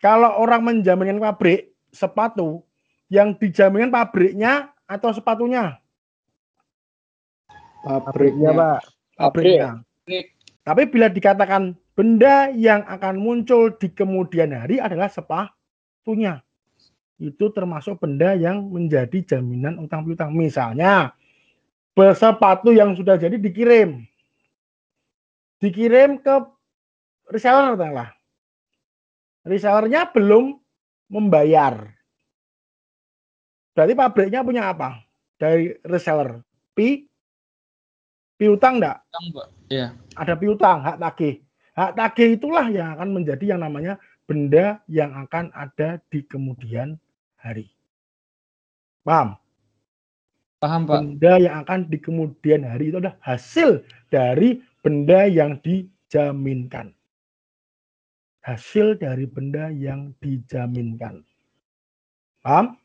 Kalau 0.00 0.38
orang 0.38 0.60
menjaminkan 0.60 1.18
pabrik 1.18 1.72
sepatu, 1.88 2.62
yang 3.08 3.34
dijaminkan 3.38 3.90
pabriknya 3.90 4.70
atau 4.84 5.10
sepatunya? 5.10 5.80
Pabriknya, 7.86 8.50
Pak. 8.52 8.80
Pabriknya. 9.16 9.70
Pabrik. 9.82 10.26
Tapi 10.66 10.82
bila 10.90 11.06
dikatakan 11.06 11.78
benda 11.96 12.52
yang 12.52 12.84
akan 12.84 13.16
muncul 13.16 13.72
di 13.80 13.88
kemudian 13.88 14.52
hari 14.52 14.76
adalah 14.76 15.08
sepatunya. 15.08 16.44
Itu 17.16 17.48
termasuk 17.48 17.96
benda 18.04 18.36
yang 18.36 18.68
menjadi 18.68 19.34
jaminan 19.34 19.80
utang 19.80 20.04
piutang. 20.04 20.36
Misalnya, 20.36 21.16
sepatu 21.96 22.76
yang 22.76 22.92
sudah 22.92 23.16
jadi 23.16 23.40
dikirim. 23.40 24.04
Dikirim 25.56 26.20
ke 26.20 26.36
reseller 27.32 27.72
katakanlah. 27.72 28.12
Resellernya 29.48 30.12
belum 30.12 30.60
membayar. 31.08 31.88
Berarti 33.72 33.92
pabriknya 33.96 34.44
punya 34.44 34.68
apa? 34.68 35.00
Dari 35.40 35.72
reseller. 35.88 36.44
Pi, 36.76 37.08
piutang 38.36 38.76
enggak? 38.84 39.00
Iya. 39.72 39.96
ada 40.12 40.34
piutang, 40.36 40.84
hak 40.84 41.00
tagih. 41.00 41.45
Hak 41.76 41.92
tagih 41.92 42.40
itulah 42.40 42.72
yang 42.72 42.96
akan 42.96 43.12
menjadi 43.12 43.52
yang 43.52 43.60
namanya 43.60 44.00
benda 44.24 44.80
yang 44.88 45.12
akan 45.12 45.52
ada 45.52 46.00
di 46.08 46.24
kemudian 46.24 46.96
hari. 47.36 47.68
Paham? 49.04 49.36
Paham 50.56 50.88
Pak. 50.88 50.96
Benda 51.04 51.32
yang 51.36 51.54
akan 51.62 51.80
di 51.92 51.98
kemudian 52.00 52.64
hari 52.64 52.88
itu 52.88 52.96
adalah 52.96 53.20
hasil 53.20 53.84
dari 54.08 54.64
benda 54.80 55.28
yang 55.28 55.60
dijaminkan. 55.60 56.96
Hasil 58.40 58.96
dari 58.96 59.28
benda 59.28 59.68
yang 59.68 60.16
dijaminkan. 60.24 61.20
Paham? 62.40 62.80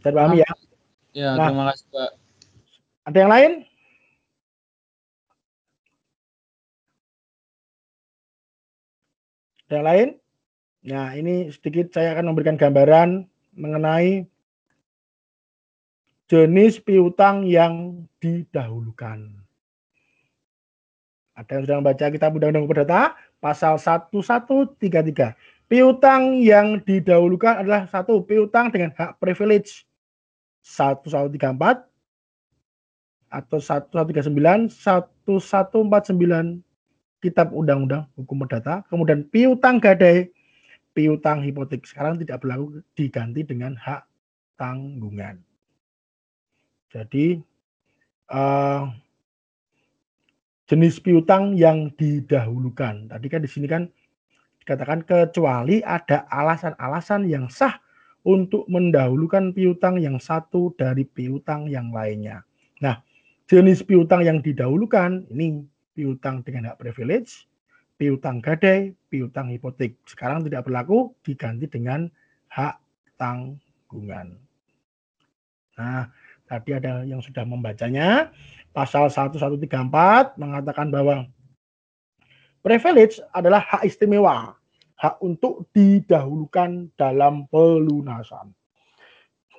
Saya 0.00 0.12
pahami 0.16 0.36
ya. 0.40 0.50
Ya, 1.12 1.30
Nah. 1.36 1.52
terima 1.52 1.64
kasih 1.70 1.86
Pak. 1.92 2.10
Ada 3.04 3.18
yang 3.20 3.30
lain? 3.30 3.52
Yang 9.78 9.86
lain? 9.88 10.08
Nah, 10.82 11.14
ini 11.14 11.48
sedikit 11.54 11.94
saya 11.94 12.18
akan 12.18 12.34
memberikan 12.34 12.58
gambaran 12.58 13.24
mengenai 13.54 14.26
jenis 16.26 16.80
piutang 16.80 17.44
yang 17.44 18.04
didahulukan. 18.18 19.30
Ada 21.32 21.50
yang 21.56 21.62
sudah 21.64 21.76
membaca 21.80 22.06
kitab 22.12 22.36
Undang-Undang 22.36 22.68
Perdata 22.68 23.16
pasal 23.40 23.80
1133. 23.80 25.36
Piutang 25.68 26.36
yang 26.44 26.80
didahulukan 26.84 27.64
adalah 27.64 27.88
satu 27.88 28.20
piutang 28.20 28.68
dengan 28.68 28.92
hak 28.92 29.16
privilege 29.16 29.88
1134 30.60 31.88
atau 33.32 33.58
1139, 33.58 34.68
1149 34.68 36.60
Kitab 37.22 37.54
Undang-Undang 37.54 38.10
Hukum 38.18 38.42
Perdata, 38.42 38.82
kemudian 38.90 39.22
piutang 39.30 39.78
gadai, 39.78 40.34
piutang 40.90 41.46
hipotek 41.46 41.86
sekarang 41.86 42.18
tidak 42.18 42.42
berlaku 42.42 42.82
diganti 42.98 43.46
dengan 43.46 43.78
hak 43.78 44.02
tanggungan. 44.58 45.38
Jadi 46.90 47.38
eh, 48.28 48.82
jenis 50.66 50.98
piutang 50.98 51.54
yang 51.54 51.94
didahulukan. 51.94 53.06
Tadi 53.06 53.26
kan 53.30 53.40
di 53.40 53.50
sini 53.50 53.70
kan 53.70 53.86
dikatakan 54.62 55.06
kecuali 55.06 55.78
ada 55.86 56.26
alasan-alasan 56.26 57.30
yang 57.30 57.46
sah 57.46 57.78
untuk 58.22 58.66
mendahulukan 58.70 59.50
piutang 59.50 59.98
yang 59.98 60.22
satu 60.22 60.70
dari 60.78 61.02
piutang 61.02 61.66
yang 61.66 61.90
lainnya. 61.90 62.46
Nah, 62.78 63.02
jenis 63.50 63.82
piutang 63.82 64.22
yang 64.22 64.38
didahulukan 64.38 65.26
ini 65.34 65.66
piutang 65.92 66.40
dengan 66.44 66.72
hak 66.72 66.80
privilege, 66.80 67.46
piutang 67.96 68.40
gadai, 68.40 68.92
piutang 69.12 69.52
hipotek. 69.52 69.96
Sekarang 70.08 70.42
tidak 70.44 70.66
berlaku 70.66 71.12
diganti 71.22 71.68
dengan 71.68 72.08
hak 72.50 72.80
tanggungan. 73.20 74.36
Nah, 75.78 76.08
tadi 76.48 76.70
ada 76.76 77.04
yang 77.06 77.24
sudah 77.24 77.44
membacanya. 77.46 78.32
Pasal 78.72 79.12
1134 79.12 80.40
mengatakan 80.40 80.88
bahwa 80.88 81.28
privilege 82.64 83.20
adalah 83.36 83.60
hak 83.60 83.84
istimewa, 83.84 84.56
hak 84.96 85.20
untuk 85.20 85.68
didahulukan 85.76 86.88
dalam 86.96 87.44
pelunasan. 87.52 88.56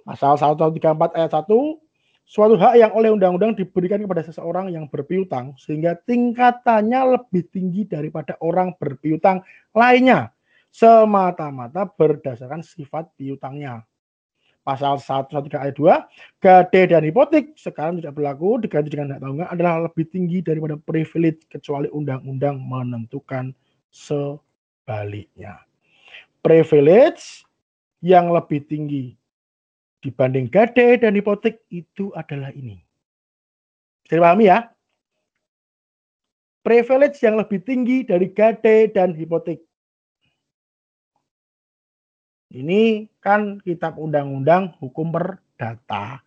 Pasal 0.04 0.36
1134 0.36 1.16
ayat 1.16 1.32
1 1.32 1.83
suatu 2.24 2.56
hak 2.56 2.80
yang 2.80 2.92
oleh 2.96 3.12
undang-undang 3.12 3.54
diberikan 3.54 4.00
kepada 4.00 4.24
seseorang 4.24 4.72
yang 4.72 4.88
berpiutang 4.88 5.54
sehingga 5.60 6.00
tingkatannya 6.08 7.20
lebih 7.20 7.44
tinggi 7.52 7.84
daripada 7.84 8.40
orang 8.40 8.74
berpiutang 8.80 9.44
lainnya 9.76 10.32
semata-mata 10.74 11.86
berdasarkan 11.86 12.66
sifat 12.66 13.14
piutangnya. 13.14 13.86
Pasal 14.64 14.96
113 14.96 15.60
ayat 15.60 15.76
2, 15.76 16.40
gade 16.40 16.82
dan 16.88 17.04
hipotek 17.04 17.52
sekarang 17.60 18.00
tidak 18.00 18.16
berlaku 18.16 18.64
diganti 18.64 18.96
dengan 18.96 19.12
hak 19.12 19.20
tanggungan 19.20 19.50
adalah 19.52 19.76
lebih 19.92 20.08
tinggi 20.08 20.40
daripada 20.40 20.80
privilege 20.80 21.44
kecuali 21.52 21.92
undang-undang 21.92 22.64
menentukan 22.64 23.52
sebaliknya. 23.92 25.60
Privilege 26.40 27.44
yang 28.00 28.32
lebih 28.32 28.64
tinggi 28.64 29.20
dibanding 30.04 30.52
gade 30.52 31.00
dan 31.00 31.16
hipotek 31.16 31.64
itu 31.72 32.12
adalah 32.12 32.52
ini. 32.52 32.84
Bisa 34.04 34.20
dipahami 34.20 34.52
ya? 34.52 34.68
Privilege 36.64 37.24
yang 37.24 37.40
lebih 37.40 37.64
tinggi 37.64 38.04
dari 38.04 38.28
gade 38.36 38.92
dan 38.92 39.16
hipotek. 39.16 39.64
Ini 42.54 43.10
kan 43.24 43.64
kitab 43.64 43.98
undang-undang 43.98 44.78
hukum 44.78 45.10
perdata 45.10 46.22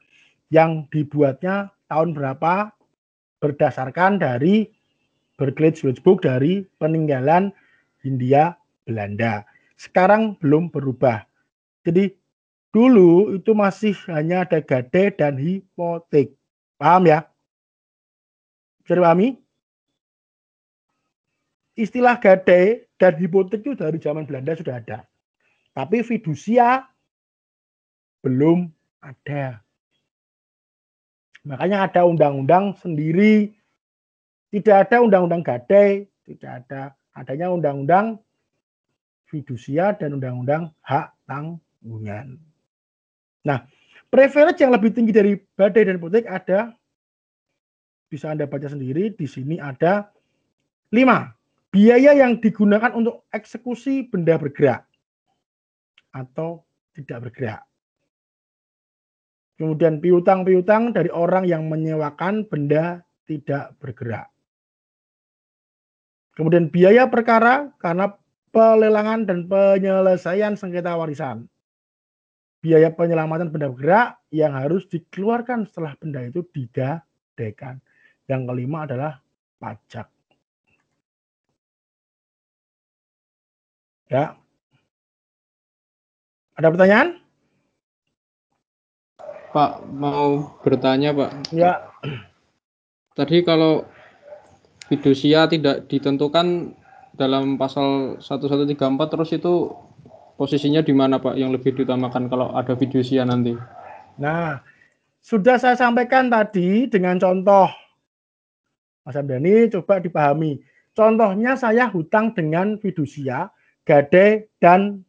yang 0.50 0.90
dibuatnya 0.90 1.70
tahun 1.86 2.18
berapa 2.18 2.74
berdasarkan 3.38 4.18
dari 4.18 4.66
Berkeley 5.38 5.70
Book 6.02 6.24
dari 6.26 6.66
peninggalan 6.80 7.52
Hindia 8.02 8.58
Belanda. 8.88 9.46
Sekarang 9.76 10.34
belum 10.40 10.72
berubah. 10.72 11.28
Jadi 11.86 12.10
dulu 12.76 13.32
itu 13.32 13.56
masih 13.56 13.96
hanya 14.12 14.44
ada 14.44 14.60
gade 14.60 15.16
dan 15.16 15.40
hipotek. 15.40 16.36
Paham 16.76 17.08
ya? 17.08 17.24
Bisa 18.84 19.00
dipahami? 19.00 19.40
Istilah 21.72 22.20
gade 22.20 22.92
dan 23.00 23.16
hipotek 23.16 23.64
itu 23.64 23.72
dari 23.72 23.96
zaman 23.96 24.28
Belanda 24.28 24.52
sudah 24.52 24.76
ada. 24.76 25.08
Tapi 25.72 26.04
fidusia 26.04 26.84
belum 28.20 28.68
ada. 29.00 29.64
Makanya 31.48 31.88
ada 31.88 32.04
undang-undang 32.04 32.76
sendiri. 32.76 33.56
Tidak 34.52 34.76
ada 34.88 35.00
undang-undang 35.00 35.40
gade, 35.40 36.12
tidak 36.28 36.64
ada 36.64 36.92
adanya 37.16 37.48
undang-undang 37.48 38.20
fidusia 39.28 39.96
dan 39.96 40.20
undang-undang 40.20 40.72
hak 40.84 41.12
tanggungan. 41.24 42.36
Nah, 43.46 43.62
privilege 44.10 44.58
yang 44.58 44.74
lebih 44.74 44.90
tinggi 44.90 45.14
dari 45.14 45.38
badai 45.38 45.86
dan 45.86 46.02
hipotek 46.02 46.26
ada 46.26 46.74
bisa 48.10 48.34
Anda 48.34 48.50
baca 48.50 48.66
sendiri 48.66 49.14
di 49.14 49.26
sini 49.26 49.62
ada 49.62 50.10
lima 50.90 51.30
biaya 51.70 52.14
yang 52.14 52.42
digunakan 52.42 52.90
untuk 52.94 53.26
eksekusi 53.30 54.10
benda 54.10 54.34
bergerak 54.34 54.82
atau 56.10 56.66
tidak 56.96 57.30
bergerak. 57.30 57.62
Kemudian 59.56 60.00
piutang-piutang 60.04 60.92
dari 60.92 61.08
orang 61.08 61.48
yang 61.48 61.68
menyewakan 61.68 62.44
benda 62.44 63.04
tidak 63.24 63.72
bergerak. 63.80 64.28
Kemudian 66.36 66.68
biaya 66.68 67.08
perkara 67.08 67.72
karena 67.80 68.12
pelelangan 68.52 69.24
dan 69.24 69.48
penyelesaian 69.48 70.52
sengketa 70.60 70.92
warisan. 70.96 71.48
Biaya 72.64 72.90
penyelamatan 72.90 73.52
benda 73.52 73.70
bergerak 73.70 74.08
yang 74.32 74.56
harus 74.56 74.88
dikeluarkan 74.90 75.68
setelah 75.68 75.94
benda 76.00 76.24
itu 76.24 76.42
digadaikan. 76.50 77.78
Yang 78.26 78.42
kelima 78.48 78.88
adalah 78.88 79.22
pajak. 79.62 80.08
Ya. 84.06 84.38
Ada 86.56 86.70
pertanyaan? 86.72 87.08
Pak, 89.56 89.72
mau 89.88 90.56
bertanya, 90.62 91.16
Pak. 91.16 91.30
Ya. 91.52 91.90
Tadi 93.16 93.40
kalau 93.40 93.88
fidusia 94.86 95.48
tidak 95.48 95.88
ditentukan 95.88 96.76
dalam 97.16 97.56
pasal 97.56 98.20
1134 98.20 98.76
terus 99.08 99.30
itu 99.32 99.72
posisinya 100.36 100.84
di 100.84 100.92
mana 100.92 101.16
Pak 101.16 101.34
yang 101.34 101.50
lebih 101.50 101.72
diutamakan 101.72 102.28
kalau 102.28 102.52
ada 102.52 102.76
fidusia 102.76 103.24
nanti? 103.24 103.56
Nah, 104.20 104.60
sudah 105.24 105.58
saya 105.58 105.74
sampaikan 105.74 106.30
tadi 106.30 106.86
dengan 106.86 107.18
contoh. 107.18 107.66
Mas 109.02 109.16
Amdani 109.16 109.72
coba 109.72 109.98
dipahami. 109.98 110.60
Contohnya 110.96 111.58
saya 111.60 111.90
hutang 111.92 112.32
dengan 112.32 112.80
fidusia, 112.80 113.52
gade, 113.84 114.48
dan 114.62 115.04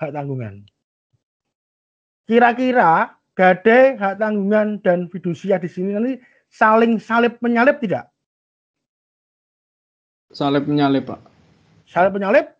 hak 0.00 0.10
tanggungan. 0.10 0.64
Kira-kira 2.24 3.12
gade, 3.36 4.00
hak 4.00 4.16
tanggungan, 4.16 4.80
dan 4.80 5.12
fidusia 5.12 5.60
di 5.60 5.68
sini 5.68 5.92
nanti 5.92 6.16
saling 6.48 6.96
salib 6.96 7.36
menyalip 7.44 7.76
tidak? 7.84 8.08
Salib 10.32 10.64
menyalip, 10.66 11.06
Pak. 11.06 11.20
Salib 11.86 12.16
menyalip. 12.16 12.56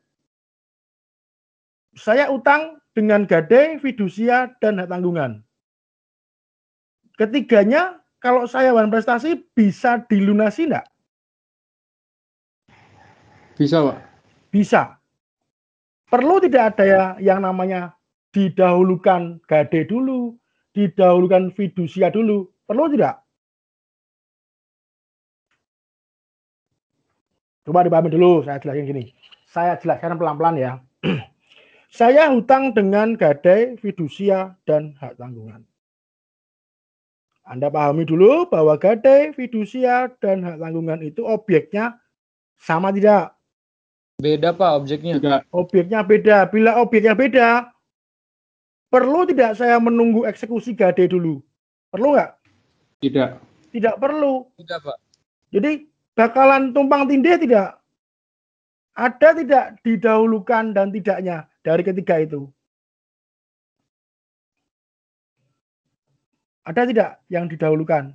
Saya 1.95 2.30
utang 2.30 2.82
dengan 2.95 3.26
gade, 3.26 3.78
fidusia, 3.78 4.51
dan 4.62 4.78
hak 4.78 4.90
tanggungan. 4.90 5.42
Ketiganya, 7.14 8.03
kalau 8.18 8.47
saya 8.51 8.74
wan 8.74 8.90
prestasi 8.90 9.47
bisa 9.55 10.03
dilunasi 10.11 10.66
enggak? 10.70 10.86
Bisa, 13.55 13.86
Pak. 13.86 13.99
Bisa. 14.51 14.99
Perlu 16.11 16.42
tidak 16.42 16.74
ada 16.74 16.84
ya 16.86 17.03
yang 17.22 17.42
namanya 17.42 17.95
didahulukan 18.34 19.38
gade 19.47 19.86
dulu, 19.86 20.34
didahulukan 20.74 21.55
fidusia 21.55 22.11
dulu. 22.11 22.51
Perlu 22.66 22.90
tidak? 22.90 23.22
Coba 27.64 27.86
dipahami 27.86 28.12
dulu, 28.12 28.45
saya 28.45 28.61
jelasin 28.61 28.84
gini. 28.84 29.05
Saya 29.49 29.78
jelaskan 29.80 30.18
pelan-pelan 30.18 30.57
ya. 30.59 30.72
saya 31.95 32.26
hutang 32.34 32.74
dengan 32.74 33.14
gadai, 33.14 33.78
fidusia, 33.78 34.59
dan 34.66 34.99
hak 34.99 35.14
tanggungan. 35.14 35.62
Anda 37.47 37.70
pahami 37.70 38.03
dulu 38.03 38.51
bahwa 38.51 38.74
gadai, 38.74 39.30
fidusia, 39.30 40.11
dan 40.18 40.42
hak 40.42 40.59
tanggungan 40.59 41.07
itu 41.07 41.22
objeknya 41.22 41.95
sama 42.59 42.90
tidak? 42.90 43.38
Beda 44.18 44.51
Pak 44.51 44.70
objeknya. 44.82 45.22
Tidak. 45.22 45.40
Objeknya 45.55 46.03
beda. 46.03 46.51
Bila 46.51 46.82
objeknya 46.82 47.14
beda, 47.14 47.70
perlu 48.90 49.22
tidak 49.30 49.55
saya 49.55 49.78
menunggu 49.78 50.26
eksekusi 50.26 50.74
gadai 50.74 51.07
dulu? 51.07 51.38
Perlu 51.95 52.18
nggak? 52.18 52.30
Tidak. 53.07 53.30
Tidak 53.70 53.95
perlu. 54.03 54.51
Tidak 54.59 54.78
Pak. 54.82 54.99
Jadi 55.55 55.86
bakalan 56.18 56.74
tumpang 56.74 57.07
tindih 57.07 57.38
tidak? 57.38 57.78
Ada 58.95 59.34
tidak 59.42 59.64
didahulukan 59.82 60.70
dan 60.70 60.95
tidaknya 60.95 61.51
dari 61.66 61.82
ketiga 61.82 62.22
itu? 62.22 62.47
Ada 66.62 66.86
tidak 66.86 67.11
yang 67.26 67.51
didahulukan? 67.51 68.14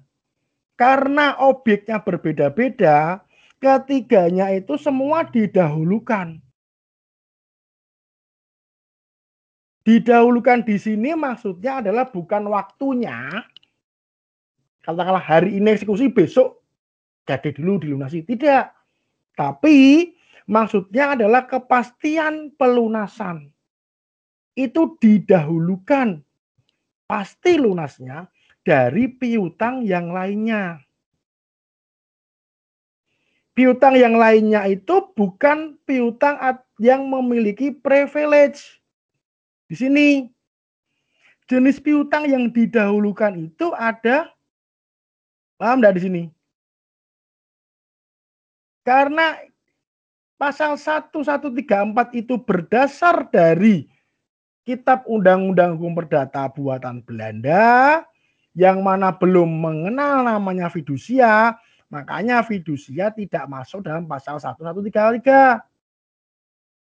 Karena 0.79 1.35
objeknya 1.43 1.99
berbeda-beda, 1.99 3.19
ketiganya 3.59 4.55
itu 4.55 4.79
semua 4.79 5.27
didahulukan. 5.27 6.39
Didahulukan 9.83 10.63
di 10.63 10.79
sini 10.79 11.11
maksudnya 11.11 11.83
adalah 11.83 12.07
bukan 12.07 12.47
waktunya. 12.47 13.43
Katakanlah 14.79 15.21
hari 15.21 15.59
ini 15.59 15.75
eksekusi, 15.75 16.07
besok 16.07 16.63
jadi 17.27 17.51
dulu 17.51 17.83
dilunasi. 17.83 18.23
Tidak. 18.23 18.65
Tapi 19.35 20.09
maksudnya 20.49 21.13
adalah 21.13 21.45
kepastian 21.45 22.57
pelunasan. 22.57 23.53
Itu 24.57 24.97
didahulukan. 24.97 26.25
Pasti 27.05 27.57
lunasnya 27.57 28.29
dari 28.65 29.09
piutang 29.09 29.85
yang 29.85 30.09
lainnya. 30.09 30.81
Piutang 33.53 33.97
yang 33.97 34.17
lainnya 34.17 34.65
itu 34.69 35.09
bukan 35.13 35.77
piutang 35.89 36.37
yang 36.77 37.05
memiliki 37.09 37.73
privilege. 37.73 38.81
Di 39.69 39.75
sini 39.77 40.07
jenis 41.49 41.81
piutang 41.81 42.29
yang 42.29 42.53
didahulukan 42.53 43.33
itu 43.41 43.73
ada 43.73 44.29
paham 45.57 45.81
enggak 45.81 45.97
di 45.97 46.01
sini? 46.05 46.23
Karena 48.85 49.48
pasal 50.39 50.79
1134 50.79 52.15
itu 52.15 52.39
berdasar 52.39 53.27
dari 53.27 53.91
Kitab 54.63 55.03
Undang-Undang 55.03 55.75
Hukum 55.75 55.99
Perdata 55.99 56.47
buatan 56.47 57.03
Belanda 57.03 58.01
yang 58.55 58.79
mana 58.81 59.13
belum 59.13 59.45
mengenal 59.45 60.25
namanya 60.25 60.71
fidusia, 60.71 61.59
makanya 61.91 62.41
fidusia 62.41 63.11
tidak 63.13 63.45
masuk 63.51 63.83
dalam 63.85 64.07
pasal 64.07 64.39
1133. 64.39 65.61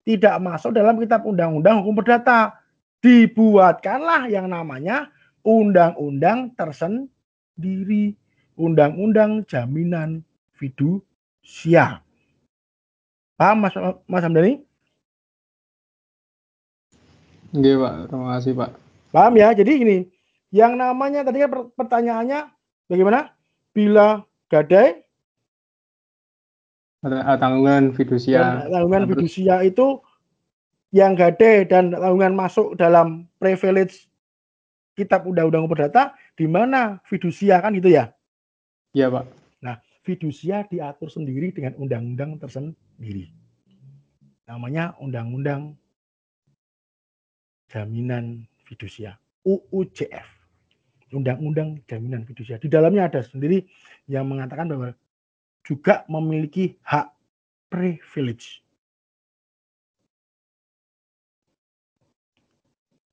Tidak 0.06 0.36
masuk 0.38 0.70
dalam 0.70 1.02
Kitab 1.02 1.26
Undang-Undang 1.26 1.82
Hukum 1.82 1.98
Perdata. 1.98 2.62
Dibuatkanlah 3.02 4.30
yang 4.30 4.46
namanya 4.50 5.10
undang-undang 5.42 6.54
tersendiri, 6.54 8.14
undang-undang 8.58 9.42
jaminan 9.46 10.22
fidusia. 10.54 12.05
Paham 13.36 13.56
Mas, 13.60 13.74
Mas 14.08 14.24
Hamdani? 14.24 14.64
Oke 17.52 17.72
Pak, 17.76 17.92
terima 18.08 18.26
kasih 18.36 18.52
Pak. 18.56 18.70
Paham 19.12 19.32
ya? 19.36 19.48
Jadi 19.52 19.72
ini, 19.80 19.98
yang 20.52 20.76
namanya 20.76 21.24
tadi 21.24 21.44
kan 21.44 21.72
pertanyaannya 21.76 22.40
bagaimana? 22.88 23.32
Bila 23.76 24.24
gadai 24.48 25.04
tanggungan 27.38 27.92
fidusia. 27.92 28.64
Tanggungan 28.72 29.04
fidusia 29.04 29.60
itu 29.62 30.00
yang 30.96 31.12
gadai 31.12 31.68
dan 31.68 31.92
tanggungan 31.92 32.32
masuk 32.32 32.72
dalam 32.80 33.28
privilege 33.36 34.08
kitab 34.96 35.28
undang-undang 35.28 35.68
perdata 35.68 36.16
di 36.40 36.48
mana 36.48 37.04
fidusia 37.04 37.60
kan 37.60 37.76
gitu 37.76 37.92
ya? 37.92 38.16
Iya, 38.96 39.12
Pak 39.12 39.46
fidusia 40.06 40.62
diatur 40.70 41.10
sendiri 41.10 41.50
dengan 41.50 41.74
undang-undang 41.74 42.38
tersendiri. 42.96 43.28
Namanya 44.48 44.96
Undang-Undang 45.04 45.76
Jaminan 47.68 48.48
fidusia, 48.64 49.20
UUJF. 49.44 50.24
Undang-Undang 51.12 51.84
Jaminan 51.86 52.26
Fidusia. 52.26 52.58
Di 52.58 52.66
dalamnya 52.66 53.06
ada 53.06 53.22
sendiri 53.22 53.62
yang 54.10 54.26
mengatakan 54.26 54.66
bahwa 54.66 54.90
juga 55.62 56.02
memiliki 56.10 56.74
hak 56.82 57.14
privilege. 57.70 58.64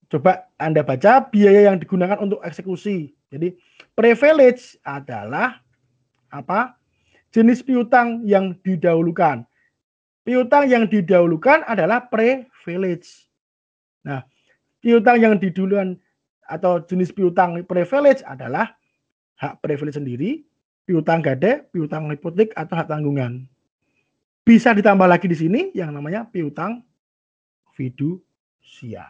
Coba 0.10 0.50
Anda 0.58 0.82
baca 0.82 1.22
biaya 1.30 1.70
yang 1.70 1.78
digunakan 1.78 2.18
untuk 2.22 2.42
eksekusi. 2.42 3.14
Jadi 3.30 3.58
privilege 3.94 4.78
adalah 4.86 5.62
apa? 6.34 6.78
Jenis 7.34 7.66
piutang 7.66 8.26
yang 8.26 8.58
didahulukan. 8.62 9.46
Piutang 10.24 10.72
yang 10.72 10.88
didahulukan 10.88 11.68
adalah 11.68 12.08
privilege. 12.08 13.28
Nah, 14.08 14.24
piutang 14.80 15.20
yang 15.20 15.36
diduluan 15.36 16.00
atau 16.48 16.80
jenis 16.80 17.12
piutang 17.12 17.60
privilege 17.68 18.24
adalah 18.24 18.72
hak 19.36 19.60
privilege 19.60 20.00
sendiri, 20.00 20.48
piutang 20.88 21.20
gade, 21.20 21.68
piutang 21.76 22.08
hipotek 22.08 22.56
atau 22.56 22.76
hak 22.80 22.88
tanggungan. 22.88 23.44
Bisa 24.48 24.72
ditambah 24.72 25.08
lagi 25.08 25.28
di 25.28 25.36
sini 25.36 25.62
yang 25.76 25.92
namanya 25.92 26.24
piutang 26.28 26.84
fidusia. 27.76 29.08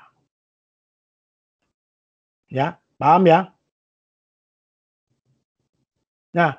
Ya, 2.49 2.77
paham 2.97 3.25
ya? 3.29 3.53
Nah, 6.33 6.57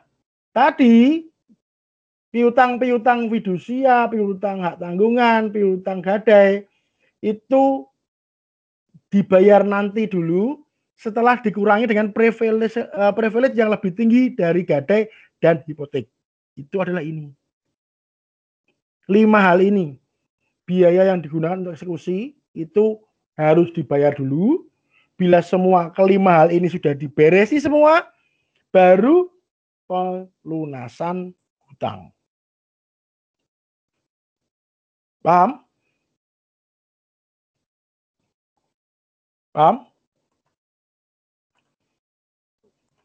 tadi 0.55 1.26
piutang-piutang 2.35 3.30
fidusia, 3.30 4.11
piutang 4.11 4.59
hak 4.66 4.82
tanggungan, 4.82 5.55
piutang 5.55 6.03
gadai 6.03 6.66
itu 7.22 7.87
dibayar 9.14 9.62
nanti 9.62 10.11
dulu 10.11 10.66
setelah 10.99 11.39
dikurangi 11.39 11.87
dengan 11.87 12.11
privilege, 12.11 12.74
uh, 12.91 13.14
privilege 13.14 13.55
yang 13.55 13.70
lebih 13.70 13.95
tinggi 13.95 14.35
dari 14.35 14.66
gadai 14.66 15.07
dan 15.39 15.62
hipotek. 15.62 16.11
Itu 16.59 16.82
adalah 16.82 17.07
ini. 17.07 17.30
Lima 19.07 19.39
hal 19.39 19.62
ini. 19.62 19.95
Biaya 20.66 21.14
yang 21.14 21.22
digunakan 21.22 21.61
untuk 21.62 21.78
eksekusi 21.78 22.35
itu 22.59 22.99
harus 23.39 23.70
dibayar 23.78 24.11
dulu. 24.11 24.66
Bila 25.14 25.39
semua 25.39 25.95
kelima 25.95 26.43
hal 26.43 26.51
ini 26.51 26.66
sudah 26.66 26.99
diberesi 26.99 27.62
semua, 27.62 28.11
baru 28.74 29.30
pelunasan 29.87 31.30
hutang. 31.70 32.13
Paham? 35.24 35.64
Paham? 39.56 39.76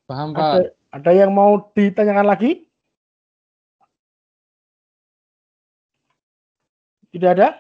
Paham, 0.03 0.29
Ada, 0.35 0.41
Pak. 0.43 0.75
ada 0.99 1.11
yang 1.15 1.31
mau 1.31 1.71
ditanyakan 1.71 2.27
lagi? 2.27 2.67
Tidak 7.15 7.29
ada? 7.39 7.55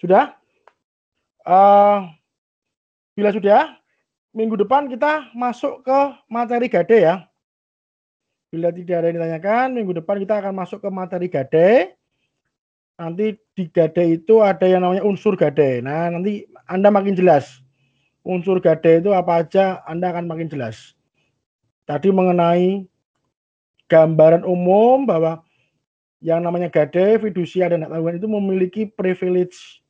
Sudah? 0.00 0.32
Uh, 1.44 2.08
bila 3.12 3.28
sudah, 3.28 3.76
minggu 4.32 4.56
depan 4.56 4.88
kita 4.88 5.28
masuk 5.36 5.84
ke 5.84 5.98
materi 6.32 6.72
gade 6.72 6.96
ya. 6.96 7.28
Bila 8.54 8.70
tidak 8.70 9.02
ada 9.02 9.06
yang 9.10 9.18
ditanyakan, 9.18 9.66
minggu 9.74 9.98
depan 9.98 10.22
kita 10.22 10.38
akan 10.38 10.54
masuk 10.54 10.78
ke 10.78 10.86
materi 10.86 11.26
gade. 11.26 11.98
Nanti 12.94 13.34
di 13.34 13.66
gade 13.66 14.14
itu 14.14 14.46
ada 14.46 14.62
yang 14.62 14.86
namanya 14.86 15.02
unsur 15.02 15.34
gade. 15.34 15.82
Nah, 15.82 16.06
nanti 16.14 16.46
Anda 16.70 16.94
makin 16.94 17.18
jelas. 17.18 17.58
Unsur 18.22 18.62
gade 18.62 19.02
itu 19.02 19.10
apa 19.10 19.42
aja, 19.42 19.82
Anda 19.90 20.14
akan 20.14 20.30
makin 20.30 20.46
jelas. 20.46 20.94
Tadi 21.82 22.14
mengenai 22.14 22.86
gambaran 23.90 24.46
umum 24.46 25.02
bahwa 25.02 25.42
yang 26.22 26.46
namanya 26.46 26.70
gade, 26.70 27.18
fidusia, 27.18 27.66
dan 27.66 27.82
tanggungan 27.82 28.22
itu 28.22 28.30
memiliki 28.30 28.82
privilege. 28.86 29.82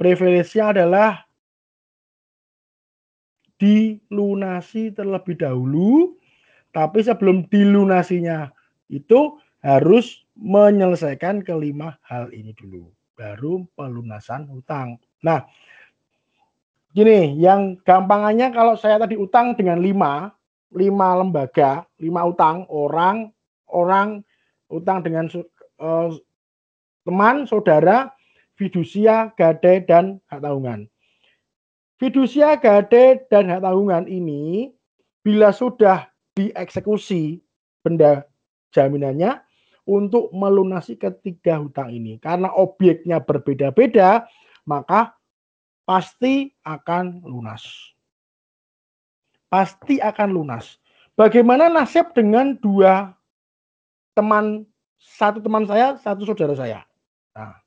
Privilege-nya 0.00 0.72
adalah 0.72 1.28
dilunasi 3.60 4.96
terlebih 4.96 5.36
dahulu, 5.36 6.16
tapi 6.70 7.02
sebelum 7.02 7.46
dilunasinya 7.50 8.50
itu 8.90 9.38
harus 9.60 10.24
menyelesaikan 10.38 11.44
kelima 11.44 11.98
hal 12.06 12.32
ini 12.32 12.56
dulu. 12.56 12.88
Baru 13.14 13.68
pelunasan 13.76 14.48
hutang. 14.48 14.96
Nah, 15.20 15.44
gini, 16.96 17.36
yang 17.36 17.76
gampangannya 17.84 18.50
kalau 18.50 18.74
saya 18.80 18.96
tadi 18.96 19.20
utang 19.20 19.52
dengan 19.54 19.84
lima, 19.84 20.32
lima 20.72 21.08
lembaga, 21.20 21.84
lima 22.00 22.24
utang, 22.24 22.64
orang, 22.72 23.28
orang 23.68 24.24
utang 24.72 25.04
dengan 25.04 25.28
uh, 25.82 26.10
teman, 27.04 27.44
saudara, 27.44 28.14
fidusia, 28.56 29.34
gadai, 29.36 29.84
dan 29.84 30.22
hak 30.32 30.40
tanggungan. 30.40 30.88
Fidusia, 32.00 32.56
gadai, 32.56 33.20
dan 33.28 33.50
hak 33.52 33.60
tanggungan 33.60 34.08
ini 34.08 34.72
bila 35.20 35.52
sudah 35.52 36.09
dieksekusi 36.40 37.44
benda 37.84 38.24
jaminannya 38.72 39.44
untuk 39.84 40.32
melunasi 40.32 40.96
ketiga 40.96 41.60
hutang 41.60 41.92
ini. 41.92 42.16
Karena 42.16 42.48
objeknya 42.56 43.20
berbeda-beda, 43.20 44.24
maka 44.64 45.12
pasti 45.84 46.54
akan 46.64 47.20
lunas. 47.26 47.66
Pasti 49.50 49.98
akan 50.00 50.30
lunas. 50.30 50.78
Bagaimana 51.18 51.68
nasib 51.68 52.14
dengan 52.16 52.56
dua 52.56 53.12
teman, 54.14 54.64
satu 54.96 55.42
teman 55.42 55.66
saya, 55.66 55.98
satu 55.98 56.22
saudara 56.24 56.54
saya? 56.54 56.80
Nah, 57.34 57.58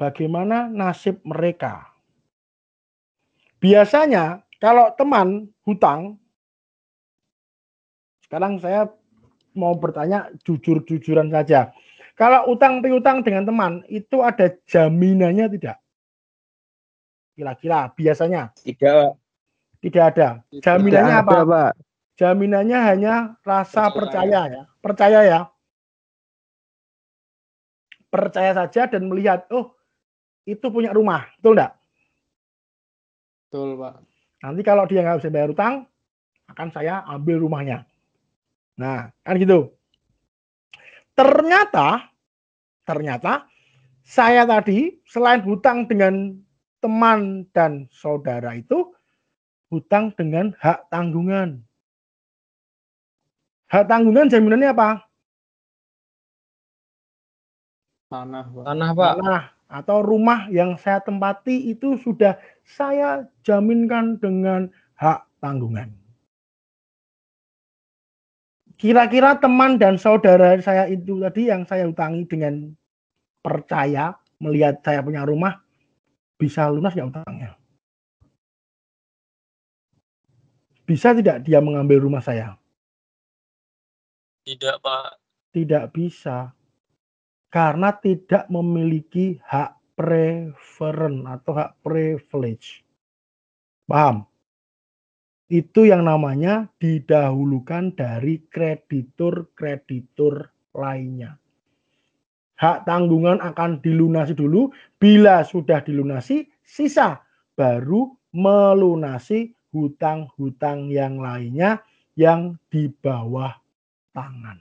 bagaimana 0.00 0.66
nasib 0.72 1.20
mereka? 1.22 1.92
Biasanya 3.60 4.40
kalau 4.60 4.92
teman 4.94 5.48
hutang, 5.64 6.20
sekarang 8.28 8.60
saya 8.60 8.92
mau 9.56 9.74
bertanya 9.74 10.30
jujur-jujuran 10.46 11.32
saja. 11.32 11.72
Kalau 12.14 12.52
utang 12.52 12.84
piutang 12.84 13.24
dengan 13.24 13.48
teman 13.48 13.72
itu 13.88 14.20
ada 14.20 14.52
jaminannya 14.68 15.48
tidak? 15.56 15.80
Kira-kira 17.32 17.88
biasanya? 17.96 18.52
Tidak. 18.60 19.16
Tidak 19.80 20.04
ada. 20.04 20.44
Jaminannya 20.60 21.16
Tidak 21.16 21.24
apa? 21.24 21.32
ada, 21.32 21.48
Pak. 21.48 21.72
Jaminannya 22.20 22.78
hanya 22.84 23.14
rasa 23.40 23.88
percaya, 23.88 24.20
Percaya. 24.20 24.40
ya. 24.52 24.62
Percaya 24.84 25.20
ya. 25.24 25.40
Percaya 28.12 28.52
saja 28.52 28.82
dan 28.92 29.08
melihat, 29.08 29.48
oh 29.48 29.72
itu 30.44 30.68
punya 30.68 30.92
rumah, 30.92 31.32
betul 31.40 31.56
enggak? 31.56 31.72
Betul, 33.48 33.80
Pak. 33.80 34.09
Nanti 34.40 34.60
kalau 34.64 34.88
dia 34.88 35.04
nggak 35.04 35.20
bisa 35.20 35.32
bayar 35.32 35.52
utang, 35.52 35.74
akan 36.48 36.68
saya 36.72 37.04
ambil 37.04 37.44
rumahnya. 37.44 37.84
Nah, 38.80 39.12
kan 39.20 39.36
gitu. 39.36 39.76
Ternyata, 41.12 42.08
ternyata 42.88 43.44
saya 44.00 44.48
tadi 44.48 44.96
selain 45.04 45.44
hutang 45.44 45.84
dengan 45.84 46.40
teman 46.80 47.44
dan 47.52 47.84
saudara 47.92 48.56
itu, 48.56 48.88
hutang 49.68 50.16
dengan 50.16 50.56
hak 50.56 50.88
tanggungan. 50.88 51.60
Hak 53.68 53.86
tanggungan 53.86 54.32
jaminannya 54.32 54.72
apa? 54.72 55.04
Tanah, 58.10 58.44
Pak. 58.48 58.64
Tanah, 58.66 58.90
Pak. 58.96 59.12
Tanah 59.20 59.59
atau 59.70 60.02
rumah 60.02 60.50
yang 60.50 60.74
saya 60.74 60.98
tempati 60.98 61.70
itu 61.70 61.94
sudah 62.02 62.34
saya 62.66 63.30
jaminkan 63.46 64.18
dengan 64.18 64.66
hak 64.98 65.22
tanggungan. 65.38 65.94
Kira-kira 68.74 69.38
teman 69.38 69.78
dan 69.78 69.94
saudara 69.94 70.58
saya 70.58 70.90
itu 70.90 71.22
tadi 71.22 71.46
yang 71.46 71.62
saya 71.68 71.86
utangi 71.86 72.26
dengan 72.26 72.74
percaya 73.40 74.18
melihat 74.42 74.82
saya 74.82 75.04
punya 75.04 75.22
rumah 75.22 75.62
bisa 76.40 76.66
lunas 76.66 76.96
ya 76.96 77.06
utangnya. 77.06 77.60
Bisa 80.88 81.14
tidak 81.14 81.46
dia 81.46 81.62
mengambil 81.62 82.02
rumah 82.02 82.18
saya? 82.18 82.58
Tidak, 84.42 84.82
Pak. 84.82 85.22
Tidak 85.54 85.84
bisa. 85.94 86.50
Karena 87.50 87.90
tidak 87.98 88.46
memiliki 88.46 89.34
hak 89.42 89.98
preferen 89.98 91.26
atau 91.26 91.58
hak 91.58 91.82
privilege. 91.82 92.86
Paham? 93.90 94.22
Itu 95.50 95.82
yang 95.82 96.06
namanya 96.06 96.70
didahulukan 96.78 97.98
dari 97.98 98.46
kreditur-kreditur 98.46 100.46
lainnya. 100.78 101.34
hak 102.60 102.84
tanggungan 102.84 103.40
akan 103.40 103.80
dilunasi 103.80 104.36
dulu. 104.36 104.68
Bila 105.00 105.40
sudah 105.42 105.80
dilunasi, 105.80 106.44
sisa 106.60 107.24
baru 107.56 108.12
melunasi 108.36 109.56
hutang-hutang 109.72 110.92
yang 110.92 111.18
lainnya 111.18 111.80
yang 112.14 112.60
di 112.68 112.92
bawah 112.92 113.56
tangan. 114.12 114.60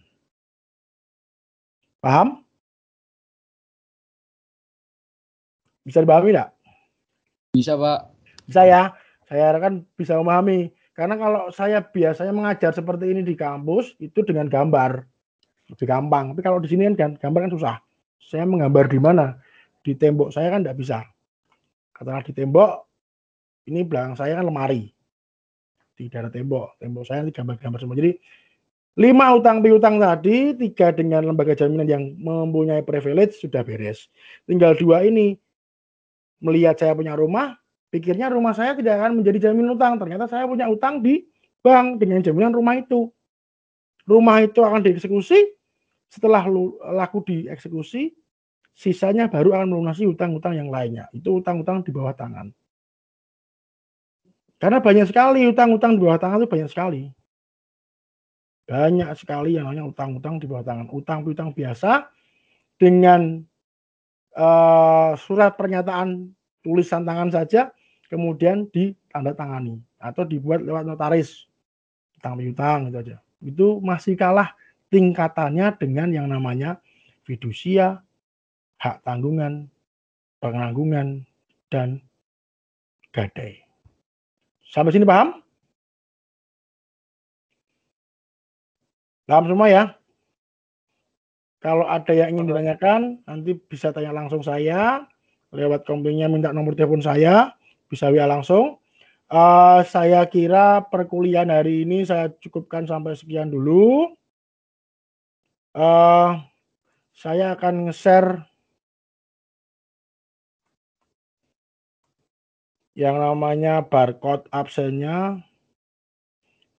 Paham? 1.99 2.48
Bisa 5.89 6.05
dipahami 6.05 6.29
tidak? 6.29 6.53
Bisa, 7.57 7.73
Pak. 7.73 7.99
Bisa 8.45 8.61
ya? 8.69 8.93
Saya 9.25 9.57
kan 9.57 9.81
bisa 9.97 10.13
memahami. 10.21 10.69
Karena 10.93 11.17
kalau 11.17 11.49
saya 11.49 11.81
biasanya 11.81 12.29
mengajar 12.29 12.69
seperti 12.75 13.09
ini 13.09 13.25
di 13.25 13.33
kampus, 13.33 13.97
itu 13.97 14.21
dengan 14.21 14.45
gambar. 14.45 15.01
Lebih 15.73 15.85
gampang. 15.89 16.33
Tapi 16.33 16.41
kalau 16.45 16.61
di 16.61 16.69
sini 16.69 16.85
kan 16.93 17.17
gambar 17.17 17.49
kan 17.49 17.53
susah. 17.57 17.75
Saya 18.21 18.45
menggambar 18.45 18.85
di 18.85 18.99
mana? 19.01 19.37
Di 19.81 19.97
tembok 19.97 20.29
saya 20.29 20.53
kan 20.53 20.61
tidak 20.61 20.77
bisa. 20.77 21.01
Katakanlah 21.95 22.25
di 22.25 22.33
tembok, 22.35 22.71
ini 23.69 23.81
belakang 23.81 24.13
saya 24.13 24.37
kan 24.37 24.45
lemari. 24.45 24.91
Di 25.97 26.05
daerah 26.11 26.29
tembok. 26.29 26.77
Tembok 26.77 27.05
saya 27.05 27.25
ini 27.25 27.31
gambar-gambar 27.33 27.79
semua. 27.79 27.97
Jadi 27.97 28.11
lima 28.99 29.25
utang 29.33 29.63
piutang 29.63 30.03
tadi, 30.03 30.51
tiga 30.57 30.91
dengan 30.91 31.31
lembaga 31.31 31.55
jaminan 31.55 31.87
yang 31.87 32.03
mempunyai 32.19 32.83
privilege 32.83 33.39
sudah 33.39 33.63
beres. 33.63 34.11
Tinggal 34.49 34.75
dua 34.75 35.07
ini 35.07 35.39
melihat 36.39 36.75
saya 36.79 36.95
punya 36.95 37.15
rumah, 37.15 37.55
pikirnya 37.91 38.31
rumah 38.31 38.55
saya 38.55 38.75
tidak 38.75 38.99
akan 38.99 39.19
menjadi 39.19 39.49
jaminan 39.49 39.75
utang. 39.75 39.99
Ternyata 39.99 40.25
saya 40.27 40.47
punya 40.47 40.67
utang 40.67 41.03
di 41.03 41.27
bank 41.59 41.99
dengan 41.99 42.23
jaminan 42.23 42.55
rumah 42.55 42.79
itu. 42.79 43.11
Rumah 44.09 44.41
itu 44.41 44.59
akan 44.65 44.81
dieksekusi, 44.81 45.37
setelah 46.09 46.41
laku 46.97 47.21
dieksekusi, 47.21 48.09
sisanya 48.73 49.29
baru 49.29 49.53
akan 49.53 49.77
melunasi 49.77 50.09
utang-utang 50.09 50.57
yang 50.57 50.73
lainnya. 50.73 51.05
Itu 51.13 51.37
utang-utang 51.37 51.85
di 51.85 51.93
bawah 51.93 52.17
tangan. 52.17 52.49
Karena 54.59 54.81
banyak 54.81 55.07
sekali 55.07 55.45
utang-utang 55.47 55.95
di 55.95 56.01
bawah 56.03 56.19
tangan 56.19 56.43
itu 56.43 56.49
banyak 56.49 56.69
sekali. 56.71 57.01
Banyak 58.65 59.09
sekali 59.15 59.55
yang 59.55 59.69
namanya 59.69 59.87
utang-utang 59.87 60.41
di 60.41 60.45
bawah 60.49 60.65
tangan. 60.65 60.87
Utang-utang 60.89 61.53
biasa 61.53 62.09
dengan 62.75 63.45
uh, 64.39 65.19
surat 65.19 65.59
pernyataan 65.59 66.31
tulisan 66.63 67.03
tangan 67.03 67.29
saja 67.29 67.75
kemudian 68.07 68.71
ditandatangani 68.71 69.83
atau 69.99 70.23
dibuat 70.23 70.63
lewat 70.63 70.87
notaris 70.87 71.45
utang 72.19 72.39
piutang 72.39 72.89
gitu 72.89 72.97
aja. 72.99 73.17
Itu 73.39 73.67
masih 73.79 74.15
kalah 74.15 74.55
tingkatannya 74.91 75.75
dengan 75.79 76.09
yang 76.11 76.27
namanya 76.27 76.81
fidusia, 77.23 78.01
hak 78.81 79.05
tanggungan, 79.05 79.69
penanggungan, 80.41 81.23
dan 81.69 82.01
gadai. 83.13 83.61
Sampai 84.65 84.91
sini 84.91 85.05
paham? 85.05 85.39
Paham 89.29 89.45
semua 89.45 89.69
ya? 89.69 89.98
Kalau 91.59 91.83
ada 91.91 92.15
yang 92.15 92.39
ingin 92.39 92.47
ditanyakan, 92.47 93.19
nanti 93.27 93.51
bisa 93.55 93.91
tanya 93.91 94.15
langsung 94.15 94.39
saya 94.39 95.03
lewat 95.51 95.83
komplingnya 95.83 96.31
minta 96.31 96.55
nomor 96.55 96.77
telepon 96.77 97.03
saya 97.03 97.51
bisa 97.91 98.07
WA 98.07 98.23
langsung. 98.29 98.79
Uh, 99.29 99.85
saya 99.85 100.25
kira 100.25 100.87
perkuliahan 100.89 101.53
hari 101.53 101.85
ini 101.85 102.01
saya 102.07 102.31
cukupkan 102.41 102.87
sampai 102.87 103.13
sekian 103.13 103.51
dulu. 103.51 104.09
Uh, 105.75 106.39
saya 107.13 107.53
akan 107.53 107.91
share 107.93 108.49
yang 112.97 113.19
namanya 113.19 113.83
barcode 113.85 114.47
absennya 114.49 115.43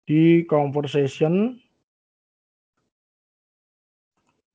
di 0.09 0.47
conversation. 0.49 1.59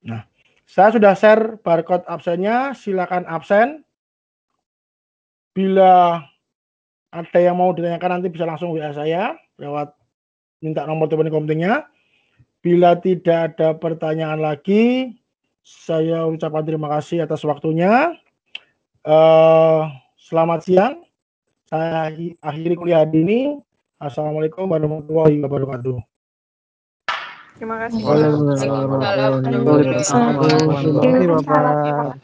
Nah, 0.05 0.23
saya 0.69 0.93
sudah 0.93 1.13
share 1.17 1.61
barcode 1.61 2.05
absennya, 2.09 2.77
silakan 2.77 3.25
absen. 3.29 3.85
Bila 5.55 6.21
ada 7.15 7.39
yang 7.39 7.57
mau 7.57 7.71
ditanyakan 7.71 8.21
nanti 8.21 8.29
bisa 8.29 8.43
langsung 8.43 8.75
WA 8.75 8.91
saya 8.91 9.39
lewat 9.57 9.95
minta 10.59 10.83
nomor 10.85 11.07
telepon 11.07 11.31
komtingnya. 11.31 11.87
Bila 12.65 12.97
tidak 12.97 13.55
ada 13.55 13.77
pertanyaan 13.77 14.41
lagi, 14.41 15.15
saya 15.61 16.25
ucapkan 16.25 16.65
terima 16.65 16.89
kasih 16.97 17.29
atas 17.29 17.45
waktunya. 17.45 18.17
Uh, 19.05 19.93
selamat 20.17 20.65
siang. 20.65 20.95
Saya 21.69 22.09
akhiri 22.41 22.75
kuliah 22.77 23.05
hari 23.05 23.21
ini. 23.21 23.41
Assalamualaikum 24.01 24.65
warahmatullahi 24.69 25.45
wabarakatuh. 25.45 26.14
Terima 27.55 27.77
kasih. 27.87 28.03
Ya. 28.03 28.15